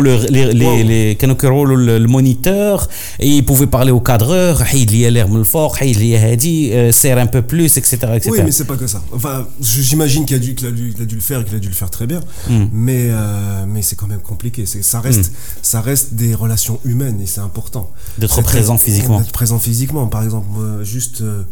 [0.00, 6.14] le, le moniteur, et il pouvait parler au cadreur, il y a l'air fort, il
[6.16, 7.96] a dit, serre un peu plus, etc.
[8.14, 8.30] etc.
[8.32, 9.02] Oui, mais c'est pas que ça.
[9.12, 11.74] Enfin, j'imagine qu'il a, dû, a, dû, a dû le faire qu'il a dû le
[11.74, 12.64] faire très bien, mm.
[12.72, 14.66] mais, euh, mais c'est quand même compliqué.
[14.66, 15.34] Ça reste, mm.
[15.62, 17.90] ça reste des relations humaines et c'est important.
[18.18, 19.20] D'être présent physiquement.
[19.20, 20.48] D'être présent physiquement, par exemple,
[20.82, 21.20] juste.
[21.20, 21.42] Euh,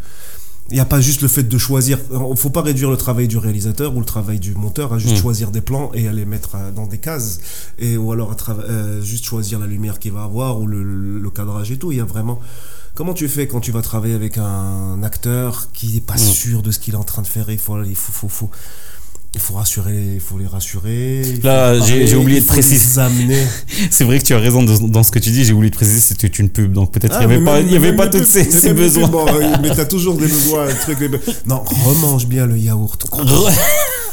[0.73, 1.99] il n'y a pas juste le fait de choisir.
[2.11, 4.99] Il ne faut pas réduire le travail du réalisateur ou le travail du monteur à
[4.99, 5.21] juste mm.
[5.21, 7.41] choisir des plans et à les mettre euh, dans des cases.
[7.79, 11.31] Et, ou alors à euh, juste choisir la lumière qu'il va avoir ou le, le,
[11.31, 11.93] cadrage et tout.
[11.93, 12.41] Il y a vraiment.
[12.95, 16.19] Comment tu fais quand tu vas travailler avec un acteur qui n'est pas mm.
[16.19, 17.51] sûr de ce qu'il est en train de faire?
[17.51, 18.51] Il faut, il faut, faut, faut
[19.35, 21.23] il faut rassurer, il faut les rassurer.
[21.43, 23.01] Là, j'ai oublié de préciser.
[23.91, 25.45] c'est vrai que tu as raison dans ce que tu dis.
[25.45, 27.77] J'ai oublié de préciser, c'était une pub, donc peut-être qu'il n'y avait, pas, il y
[27.77, 29.09] avait pas tous ces, ces besoins.
[29.09, 29.25] Bon,
[29.63, 30.99] mais t'as toujours des besoins, truc.
[31.47, 33.07] Non, remange bien le yaourt.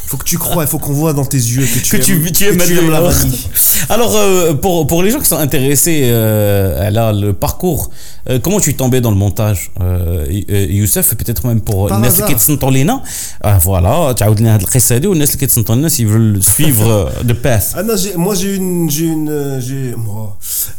[0.06, 2.02] faut que tu crois, il faut qu'on voit dans tes yeux que tu, que aimes,
[2.02, 3.46] tu, tu aimes, que tu aimes la vanille.
[3.90, 7.90] Alors, euh, pour, pour les gens qui sont intéressés euh, le parcours,
[8.30, 11.14] euh, comment tu es tombé dans le montage, euh, euh, Youssef?
[11.16, 13.02] Peut-être même pour Nes Kitson hein?
[13.40, 17.74] Ah Voilà, tu as oublié le Khessadi ou Nes Kitson s'ils veulent suivre de passe.
[17.76, 18.88] Ah non, moi j'ai une.
[18.88, 19.58] J'ai une.
[19.60, 19.94] J'ai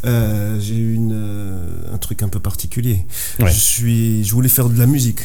[0.04, 1.60] euh, une,
[1.92, 3.04] un truc un peu particulier.
[3.38, 5.20] Je, suis, je voulais faire de la musique.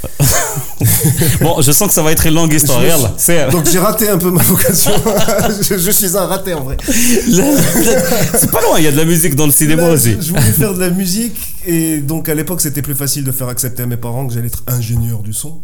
[1.40, 2.80] bon, je sens que ça va être une longue histoire.
[2.80, 4.92] Je, donc j'ai raté un peu ma vocation.
[5.60, 6.76] je, je, suis un raté en vrai.
[6.84, 10.16] C'est pas loin, il y a de la musique dans le cinéma Là, aussi.
[10.20, 13.48] Je, voulais faire de la musique et donc à l'époque c'était plus facile de faire
[13.48, 15.60] accepter à mes parents que j'allais être ingénieur du son.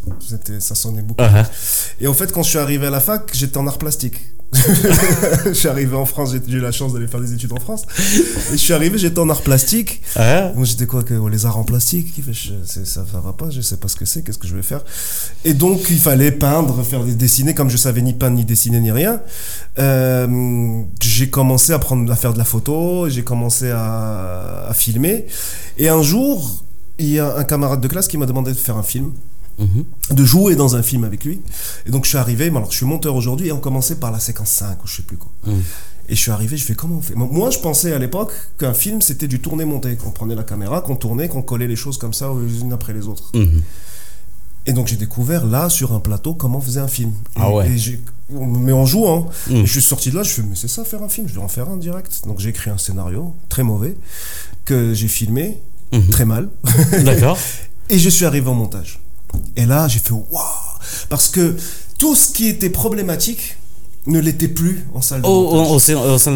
[0.58, 1.22] Ça sonnait beaucoup.
[1.22, 1.46] Uh -huh.
[2.00, 4.16] Et en fait quand je suis arrivé à la fac, j'étais en art plastique.
[5.46, 7.82] je suis arrivé en France, j'ai eu la chance d'aller faire des études en France.
[8.50, 10.00] Et je suis arrivé, j'étais en art plastique.
[10.14, 12.14] Ah Moi, j'étais quoi que les arts en plastique?
[12.30, 12.52] Je,
[12.84, 14.82] Ça ne va pas, je sais pas ce que c'est, qu'est-ce que je vais faire?
[15.44, 18.80] Et donc, il fallait peindre, faire des dessiner, comme je savais ni peindre, ni dessiner,
[18.80, 19.20] ni rien.
[19.78, 25.26] Euh, j'ai commencé à, prendre, à faire de la photo, j'ai commencé à, à filmer.
[25.76, 26.62] Et un jour,
[26.98, 29.12] il y a un camarade de classe qui m'a demandé de faire un film,
[29.58, 29.84] Mhm.
[30.16, 31.40] de jouer dans un film avec lui.
[31.86, 34.12] Et donc je suis arrivé, mais alors je suis monteur aujourd'hui et on commençait par
[34.12, 35.30] la séquence 5 ou je sais plus quoi.
[35.46, 35.62] Mhm.
[36.08, 37.14] Et je suis arrivé, je fais comment on fait?
[37.14, 40.96] Moi je pensais à l'époque qu'un film c'était du tourner-monter, qu'on prenait la caméra, qu'on
[40.96, 43.30] tournait, qu'on collait les choses comme ça les unes après les autres.
[43.34, 43.62] Mhm.
[44.68, 47.12] Et donc j'ai découvert là sur un plateau comment on faisait un film.
[47.36, 47.68] Ah ouais.
[47.70, 48.00] et
[48.30, 49.28] mais en jouant.
[49.50, 51.34] Et je suis sorti de là, je fais mais c'est ça faire un film, je
[51.34, 52.22] vais en faire un direct.
[52.26, 53.96] Donc j'ai écrit un scénario très mauvais
[54.64, 55.58] que j'ai filmé
[56.10, 56.50] très mal.
[57.04, 57.38] D'accord.
[57.88, 58.98] Et je suis arrivé au montage.
[59.56, 60.42] Et là, j'ai fait waouh
[61.08, 61.54] Parce que
[61.98, 63.56] tout ce qui était problématique
[64.06, 65.86] ne l'était plus en salle de montage.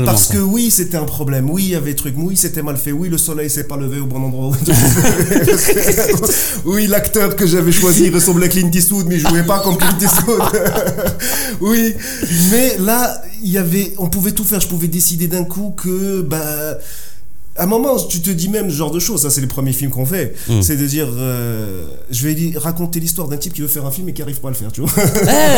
[0.00, 1.48] de Parce que oui, c'était un problème.
[1.50, 2.14] Oui, il y avait des trucs.
[2.16, 2.92] Oui, c'était mal fait.
[2.92, 4.56] Oui, le soleil s'est pas levé au bon endroit.
[6.64, 9.98] oui, l'acteur que j'avais choisi ressemblait à Clint Eastwood, mais il jouait pas comme Clint
[10.00, 10.42] Eastwood.
[11.60, 11.94] oui,
[12.50, 14.60] mais là, il y avait, on pouvait tout faire.
[14.60, 16.76] Je pouvais décider d'un coup que, bah,
[17.60, 19.22] à un moment, tu te dis même ce genre de choses.
[19.22, 20.34] Ça, c'est les premiers films qu'on fait.
[20.48, 20.62] Mm.
[20.62, 23.90] C'est de dire, euh, je vais li- raconter l'histoire d'un type qui veut faire un
[23.90, 24.72] film et qui arrive pas à le faire.
[24.72, 24.90] Tu vois.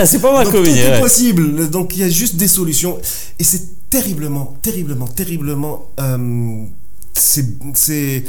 [0.03, 1.71] Eh, c'est pas mal Donc comme tout est possible.
[1.71, 2.99] Donc il y a juste des solutions.
[3.39, 5.91] Et c'est terriblement, terriblement, terriblement.
[6.01, 6.65] euh,
[7.15, 8.25] c'est c'est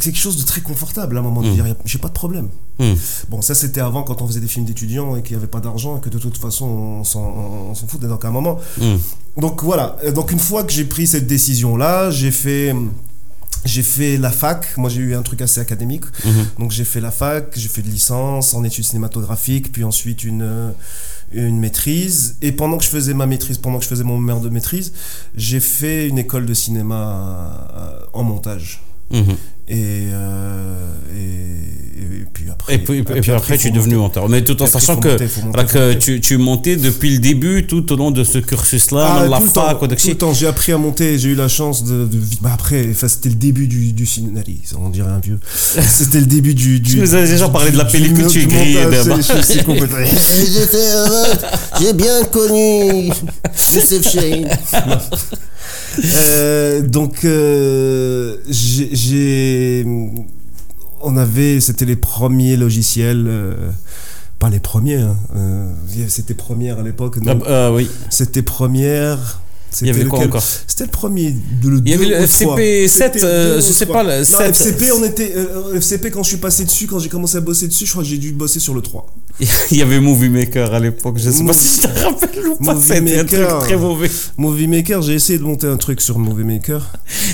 [0.00, 1.54] quelque chose de très confortable à un moment de Mm.
[1.54, 2.48] dire j'ai pas de problème.
[2.78, 2.94] Hmm.
[3.28, 5.60] Bon, ça c'était avant quand on faisait des films d'étudiants et qu'il n'y avait pas
[5.60, 8.06] d'argent et que de toute façon on s'en foutait.
[8.08, 8.58] Donc à un moment.
[8.80, 8.96] Hmm.
[9.36, 9.96] Donc voilà.
[10.14, 12.74] Donc une fois que j'ai pris cette décision là, j'ai fait.
[13.66, 16.46] J'ai fait la fac, moi j'ai eu un truc assez académique, Mhm.
[16.60, 20.40] donc j'ai fait la fac, j'ai fait de licence en études cinématographiques, puis ensuite une,
[20.40, 20.70] euh,
[21.32, 22.36] une maîtrise.
[22.40, 24.94] Et pendant que je faisais ma maîtrise, pendant que je faisais mon mémoire de maîtrise,
[25.36, 28.82] j'ai fait une école de cinéma euh, en montage.
[29.10, 29.36] Mhm.
[29.72, 32.74] Et, euh, et, et puis après.
[32.74, 34.18] Et puis, et puis après, tu es devenu monter.
[34.18, 34.28] monteur.
[34.28, 37.10] Mais tout en sachant que, monter, faut monter, voilà, faut que tu, tu montais depuis
[37.14, 40.14] le début, tout au long de ce cursus-là, Ah, la tout le temps, tout le
[40.16, 43.28] temps, j'ai appris à monter, j'ai eu la chance de, de bah après, enfin, c'était
[43.28, 44.40] le début du, du cinéma,
[44.76, 45.38] on dirait un vieux.
[45.88, 48.46] C'était le début du, du Tu nous as déjà parlé de la pellicule, tu es
[48.46, 49.22] grillé montage, d'abord.
[49.22, 49.98] c'est- c'est complètement-
[50.52, 51.32] J'étais heureux,
[51.80, 53.06] j'ai bien connu
[53.72, 54.48] Youssef Chahine.
[56.04, 59.84] Euh, donc, euh, j'ai,
[61.02, 63.54] on avait, c'était les premiers logiciels, euh,
[64.38, 65.16] pas les premiers, hein,
[66.08, 67.88] c'était première à l'époque, Ah, euh, oui.
[68.10, 69.40] c'était première.
[69.82, 70.42] Il y avait quoi lequel encore?
[70.66, 71.30] C'était le premier,
[71.62, 72.56] de le Il y avait le FCP trois.
[72.58, 74.48] 7, C'était euh, je sais pas, le Non, 7.
[74.50, 77.68] FCP, on était, euh, FCP quand je suis passé dessus, quand j'ai commencé à bosser
[77.68, 79.06] dessus, je crois que j'ai dû bosser sur le 3.
[79.70, 81.16] Il y avait Movie Maker à l'époque.
[81.18, 82.74] Je sais pas si tu te rappelles ou pas.
[82.74, 83.58] Movie C'était un truc Maker.
[83.60, 84.10] très mauvais.
[84.36, 86.82] Movie Maker, j'ai essayé de monter un truc sur Movie Maker.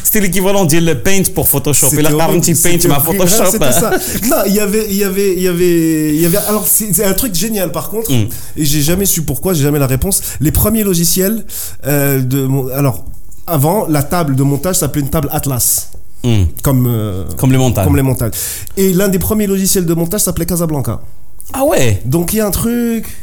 [0.04, 1.88] C'était l'équivalent de Paint pour Photoshop.
[1.98, 3.00] Et là, Paint, c'était ma.
[3.00, 3.46] Photoshop.
[3.50, 3.90] C'était ça.
[4.28, 6.36] Non, il y avait, il y avait, il y avait, il y avait.
[6.48, 8.28] Alors c'est un truc génial par contre, Mm.
[8.56, 10.22] et j'ai jamais su pourquoi, j'ai jamais la réponse.
[10.40, 11.44] Les premiers logiciels
[11.86, 13.04] euh, de, alors
[13.46, 15.90] avant la table de montage s'appelait une table Atlas,
[16.24, 16.44] Hmm.
[16.62, 17.84] comme euh, Comme les montagnes.
[17.84, 18.30] comme les montagnes.
[18.76, 21.00] Et l'un des premiers logiciels de montage s'appelait Casablanca.
[21.52, 23.14] Ah ouais Donc il y a un truc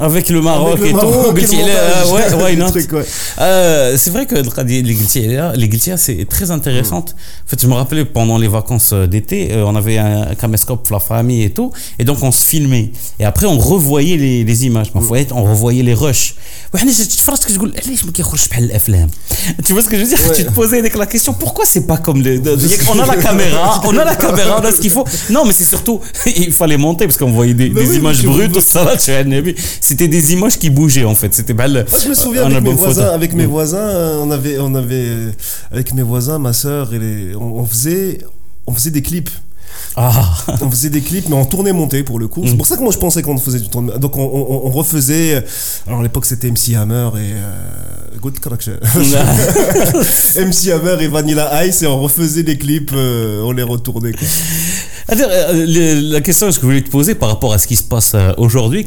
[0.00, 1.54] avec le Maroc avec le et Maroc tout.
[1.54, 2.70] Euh, ouais, why not?
[2.70, 3.04] truc, ouais.
[3.40, 7.14] Euh, C'est vrai que les Guiltières, c'est très intéressante.
[7.46, 10.88] En fait, je me rappelais pendant les vacances euh, d'été, euh, on avait un caméscope,
[10.90, 12.90] la famille et tout, et donc on se filmait.
[13.18, 16.34] Et après, on revoyait les, les images, on revoyait les rushs.
[19.64, 20.18] Tu vois ce que je veux dire?
[20.28, 20.36] Ouais.
[20.36, 22.40] Tu te posais la question, pourquoi c'est pas comme les...
[22.88, 25.04] On a la caméra, on a la caméra, on a ce qu'il faut.
[25.30, 28.60] Non, mais c'est surtout, il fallait monter parce qu'on voyait des, des oui, images brutes,
[28.60, 29.24] ça là, tu as
[29.80, 31.32] c'était des images qui bougeaient en fait.
[31.34, 33.14] C'était pas le- Moi, je me souviens avec mes voisins, photo.
[33.14, 33.50] avec mes Mm.
[33.50, 35.10] voisins, euh, on avait, on avait,
[35.70, 38.18] avec mes voisins, ma sœur et les, on, on faisait,
[38.66, 39.30] on faisait des clips.
[39.96, 42.42] Ah, On faisait des clips, mais en tournée montée pour le coup.
[42.42, 42.48] Mm.
[42.48, 43.92] C'est pour ça que moi je pensais qu'on faisait du tournée.
[43.98, 45.34] Donc on, on- on refaisait.
[45.36, 45.40] euh,
[45.86, 48.74] Alors à l'époque c'était MC Hammer et euh, Good Correction.
[50.36, 54.12] MC Hammer et Vanilla Ice, et on refaisait des clips, euh, on les retournait.
[54.12, 54.26] Quoi.
[55.10, 57.82] Alors, euh, la question que je voulais te poser par rapport à ce qui se
[57.82, 58.86] passe euh, aujourd'hui,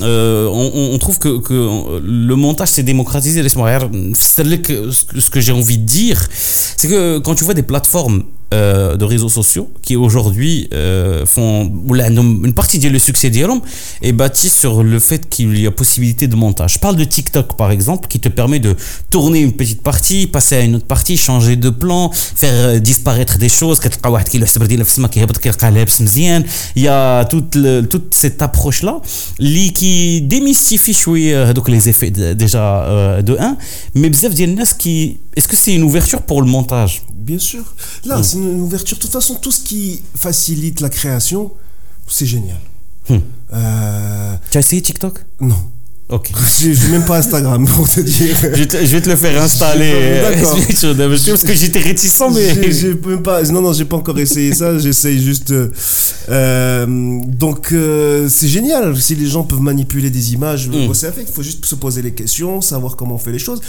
[0.00, 3.48] euh, on, trouve que, le montage s'est démocratisé.
[3.48, 9.04] Ce que j'ai envie de dire, c'est que quand tu vois des plateformes euh, de
[9.04, 13.60] réseaux sociaux qui aujourd'hui euh, font une partie du succès d'Irom
[14.00, 16.74] est bâtie sur le fait qu'il y a possibilité de montage.
[16.74, 18.74] Je parle de TikTok par exemple qui te permet de
[19.10, 23.36] tourner une petite partie, passer à une autre partie, changer de plan, faire euh, disparaître
[23.36, 23.80] des choses.
[26.74, 27.58] Il y a toute,
[27.90, 29.02] toute cette approche là
[29.74, 30.96] qui démystifie
[31.34, 33.56] euh, donc les effets déjà de 1
[33.94, 34.32] mais bzaf
[34.78, 37.62] qui est-ce que c'est une ouverture pour le montage Bien sûr.
[38.04, 38.96] Là, c'est une ouverture.
[38.96, 41.52] De toute façon, tout ce qui facilite la création,
[42.08, 42.58] c'est génial.
[43.08, 43.18] Hmm.
[43.52, 45.24] Euh, Tu as essayé TikTok?
[45.40, 45.54] Non.
[46.10, 46.30] Ok.
[46.60, 48.34] J'ai même pas Instagram pour te dire.
[48.42, 50.20] Je vais, te, je vais te le faire installer.
[50.22, 50.56] D'accord.
[50.56, 52.72] Parce que j'étais réticent, mais.
[52.72, 54.78] J'ai- même pas, non, non, j'ai pas encore essayé ça.
[54.78, 55.50] J'essaye juste.
[55.50, 55.68] euh,
[56.30, 56.86] euh,
[57.26, 58.96] donc, euh, c'est génial.
[59.00, 60.86] Si les gens peuvent manipuler des images, Mm.
[60.86, 63.60] bosser avec, il faut juste se poser les questions, savoir comment on fait les choses.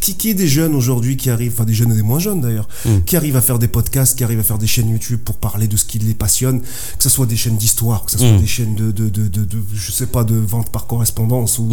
[0.00, 2.40] Qui, qui est des jeunes aujourd'hui qui arrivent, enfin des jeunes et des moins jeunes
[2.40, 2.90] d'ailleurs, Mm.
[3.06, 5.68] qui arrivent à faire des podcasts, qui arrivent à faire des chaînes YouTube pour parler
[5.68, 8.40] de ce qui les passionne, que ce soit des chaînes d'histoire, que ce soit Mm.
[8.40, 11.68] des chaînes de, de, de, de, de- je sais pas, de vente par correspondance ou,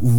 [0.00, 0.10] Ou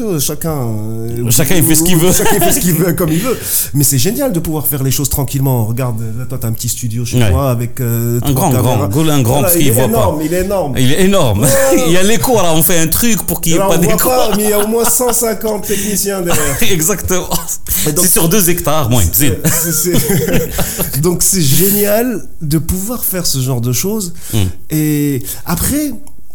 [0.00, 0.56] euh, chacun.
[0.56, 2.12] euh, Chacun, il fait ce qu'il veut.
[2.12, 3.36] Chacun fait ce qu'il veut comme il veut.
[3.74, 5.64] Mais c'est génial de pouvoir faire les choses tranquillement.
[5.64, 7.30] Regarde, là, toi, t'as un petit studio chez Ouais.
[7.30, 7.80] toi avec.
[7.80, 8.82] euh, Un grand, grand.
[8.82, 10.24] Un grand, parce qu'il est voit énorme, pas.
[10.24, 10.74] il est énorme.
[10.78, 11.46] Il est énorme.
[11.86, 12.52] Il y a l'écho, là.
[12.54, 14.10] On fait un truc pour qu'il n'y ait pas d'écho.
[14.36, 16.56] mais il y a au moins 150 techniciens derrière.
[16.70, 17.28] Exactement.
[17.68, 24.14] C'est sur deux hectares, c'est- Donc c'est génial de pouvoir faire ce genre de choses.
[24.32, 24.38] Mm.
[24.70, 25.92] Et après,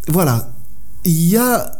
[0.08, 0.50] voilà,
[1.04, 1.70] il y a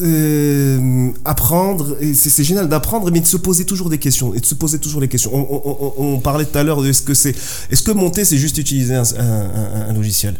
[0.00, 4.40] euh, apprendre, et c'est c'est génial d'apprendre, mais de se poser toujours des questions, et
[4.40, 5.30] de se poser toujours les questions.
[5.34, 7.34] On, on- on- on parlait tout à l'heure de ce que c'est.
[7.70, 10.34] Est-ce que monter, c'est juste utiliser un, un- un- un logiciel?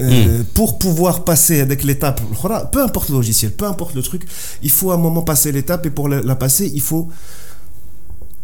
[0.00, 4.22] Euh, pour pouvoir passer avec l'étape, voilà, peu importe le logiciel, peu importe le truc,
[4.62, 7.08] il faut à un moment passer l'étape et pour la, la passer, il faut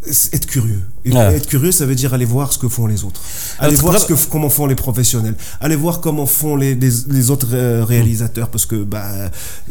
[0.07, 0.81] être curieux.
[1.05, 1.37] Et Ouais.
[1.37, 3.21] Être curieux, ça veut dire aller voir ce que font les autres.
[3.59, 5.35] Aller Alors, voir ce que, comment font les professionnels.
[5.61, 8.49] Aller voir comment font les, les, les autres euh, réalisateurs.
[8.49, 9.05] Parce que, bah,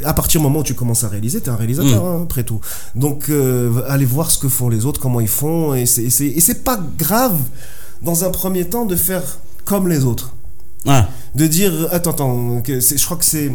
[0.03, 2.43] à partir du moment où tu commences à réaliser, tu es un réalisateur, hein, après
[2.43, 2.59] tout.
[2.95, 5.73] Donc, euh, aller voir ce que font les autres, comment ils font.
[5.73, 7.37] Et c'est, et c'est, pas grave,
[8.03, 10.33] dans un premier temps, de faire comme les autres.
[10.85, 11.09] Ah.
[11.35, 13.51] De dire, attends, attends, je crois que c'est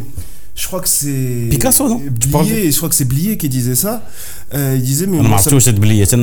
[0.55, 4.03] je crois que c'est Picasso non Blié, je crois que c'est Blié qui disait ça.
[4.53, 5.71] Euh, il disait mais ah, On non, ça...
[5.73, 6.15] Blié, c'est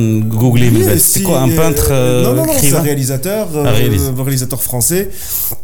[0.99, 4.63] c'est quoi un euh, peintre euh, non non, non un réalisateur ah, euh, un réalisateur
[4.63, 5.11] français.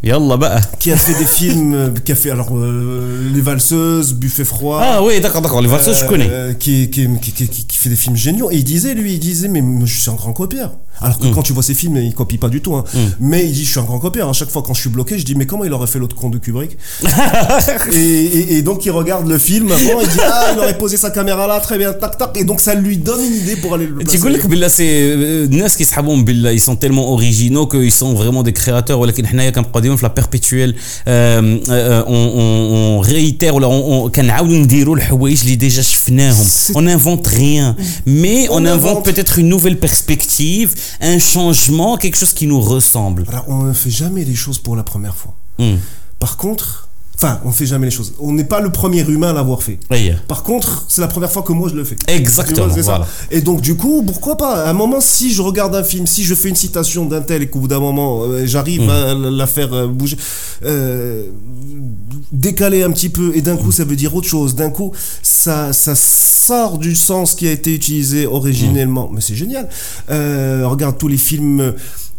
[0.02, 0.60] Yallah bah.
[0.78, 4.80] qui a fait des films euh, qui a fait alors les valseuses buffet froid.
[4.82, 6.28] Ah oui d'accord d'accord les valseuses je connais.
[6.58, 8.50] qui qui, qui, qui, qui, fait des films géniaux.
[8.50, 10.72] Et il disait lui il disait mais je suis un grand copieur.
[11.05, 11.33] Alors que Mm.
[11.35, 12.75] quand tu vois ses films, il copie pas du tout.
[12.75, 12.83] hein.
[12.93, 12.97] Mm.
[13.29, 14.25] Mais il dit, je suis un grand copieur.
[14.29, 16.15] À chaque fois, quand je suis bloqué, je dis, mais comment il aurait fait l'autre
[16.15, 16.71] con de Kubrick
[17.91, 20.95] et, et, et donc, il regarde le film avant, il dit, ah, il aurait posé
[20.97, 22.31] sa caméra là, très bien, tac, tac.
[22.37, 24.11] Et donc, ça lui donne une idée pour aller le placer.
[24.17, 28.43] تيقول لك بالله سي الناس كيسحبهم بالله ils sont tellement originaux que ils sont vraiment
[28.43, 30.75] des créateurs ولكن حنايا كنبقاو ديما في لا بيربيتويل
[31.07, 37.27] اون اون ريتير ولا on- on- كنعاودوا نديروا الحوايج اللي ديجا شفناهم C'est- on invente
[37.27, 37.75] rien
[38.07, 39.05] mais on On invente invente.
[39.05, 40.69] peut-être une nouvelle perspective
[41.00, 44.76] un changement quelque chose qui nous ressemble Alors, on ne fait jamais les choses pour
[44.76, 45.34] la première fois.
[45.58, 45.76] Hmm.
[46.18, 46.87] Par contre,
[47.20, 48.14] enfin, on fait jamais les choses.
[48.18, 49.78] On n'est pas le premier humain à l'avoir fait.
[49.90, 50.10] Oui.
[50.28, 51.96] Par contre, c'est la première fois que moi je le fais.
[52.06, 53.06] Exactement, vois, voilà.
[53.30, 54.64] Et donc, du coup, pourquoi pas?
[54.64, 57.42] À un moment, si je regarde un film, si je fais une citation d'un tel
[57.42, 58.90] et qu'au bout d'un moment, euh, j'arrive Mm.
[58.90, 60.16] à la faire euh, bouger,
[60.64, 61.24] euh,
[62.32, 64.54] décaler un petit peu, et d'un coup, ça veut dire autre chose.
[64.54, 64.92] D'un coup,
[65.22, 69.10] ça, ça sort du sens qui a été utilisé originellement.
[69.12, 69.68] Mais c'est génial.
[70.10, 71.74] Euh, regarde tous les films.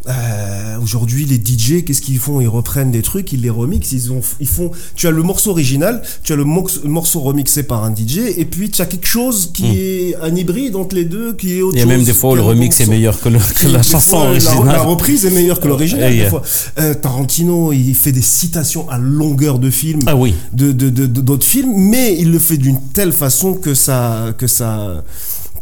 [0.08, 2.40] Euh, Aujourd'hui, les DJ, qu'est-ce qu'ils font?
[2.40, 3.92] Ils reprennent des trucs, ils les remixent.
[3.92, 4.72] Ils, ont, ils font.
[4.96, 8.70] Tu as le morceau original, tu as le morceau remixé par un DJ, et puis
[8.70, 11.80] tu as quelque chose qui est un hybride entre les deux, qui est autre Il
[11.80, 11.92] y a chose.
[11.94, 14.52] même des fois le remix est meilleur que, le- que la chanson fois, la- La,
[14.56, 14.80] originale.
[14.88, 16.14] reprise est meilleure que l'original.
[16.14, 16.24] Yeah.
[16.24, 16.42] des fois.
[16.80, 20.34] Euh, Tarantino, il fait des citations à longueur de film Ah oui.
[20.54, 24.28] de de- de- de- d'autres films, mais il le fait d'une telle façon que ça
[24.38, 25.04] que ça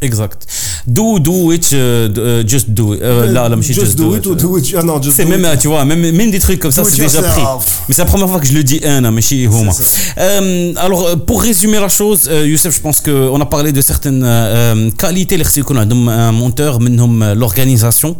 [0.00, 0.46] Exact.
[0.86, 3.02] Do, do it, uh, just do it.
[3.02, 4.18] Euh, là, là, just, just do, do it.
[4.18, 4.26] it.
[4.26, 4.74] Ou do it.
[4.76, 5.46] Ah non, just C'est même, it.
[5.46, 7.42] Euh, tu vois, même, même des trucs comme ça, c'est déjà pris.
[7.88, 9.72] Mais c'est la première fois que je le dis, hein, un, mais chez Homa.
[10.76, 15.62] Alors, pour résumer la chose, Youssef, je pense qu'on a parlé de certaines qualités, les
[15.62, 16.78] qu'on a un monteur,
[17.34, 18.16] l'organisation.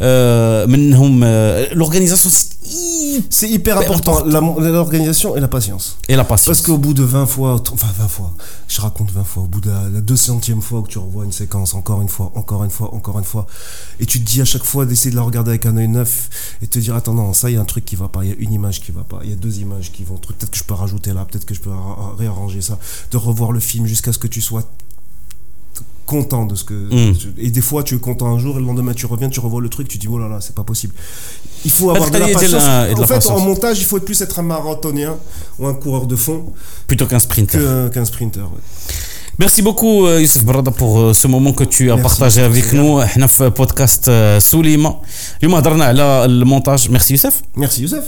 [0.00, 2.30] L'organisation,
[3.30, 4.24] c'est hyper important.
[4.24, 5.96] L'organisation et la patience.
[6.08, 6.46] Et la patience.
[6.46, 8.32] Parce qu'au bout de 20 fois, enfin 20 fois,
[8.68, 11.32] je raconte 20 fois, au bout de la, la 200e fois que tu revois une
[11.32, 13.46] séquence, encore une fois, encore une fois, encore une fois,
[14.00, 16.28] et tu te dis à chaque fois d'essayer de la regarder avec un œil neuf
[16.62, 18.30] et te dire, attends, non, ça, il y a un truc qui va pas, il
[18.30, 20.50] y a une image qui va pas, il y a deux images qui vont, peut-être
[20.50, 22.78] que je peux rajouter là, peut-être que je peux ra- réarranger ça,
[23.10, 24.62] de revoir le film jusqu'à ce que tu sois
[26.06, 27.14] content de ce que Mm.
[27.38, 29.60] et des fois tu es content un jour et le lendemain tu reviens tu revois
[29.60, 30.92] le truc tu dis oh là là c'est pas possible
[31.64, 33.26] il faut avoir de la patience en la fait patience.
[33.28, 35.16] en montage il faut plus être un marathonien
[35.60, 36.52] ou un coureur de fond
[36.88, 37.58] Plutôt qu'un sprinter.
[37.60, 38.40] que- qu'un sprinter.
[38.42, 38.58] ouais.
[39.40, 42.82] Merci beaucoup, euh, Youssef Brada, pour euh, ce moment que tu as partagé avec bien.
[42.82, 42.98] nous.
[42.98, 44.96] Euh, Hnaf podcast Soulima.
[45.40, 46.90] Le montage.
[46.90, 47.40] Merci, Youssef.
[47.56, 48.04] Merci, Youssef.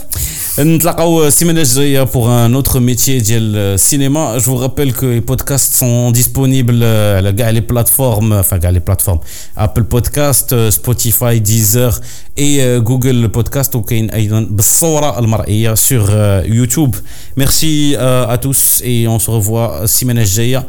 [0.58, 5.74] نتلاقاو السيمانه الجايه pour un autre métier ديال السينما je vous rappelle que les podcasts
[5.74, 6.82] sont disponibles
[7.16, 9.20] على كاع les plateformes enfin كاع les plateformes
[9.56, 12.00] Apple Podcast Spotify Deezer
[12.36, 16.96] et euh, Google Podcast وكاين ايضا بالصوره المرئيه sur euh, YouTube
[17.36, 20.66] merci euh, à tous et on se revoit السيمانه الجايه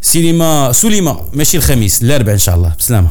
[0.00, 3.08] سينما سليمه ماشي الخميس الاربعاء ان شاء الله بسلامه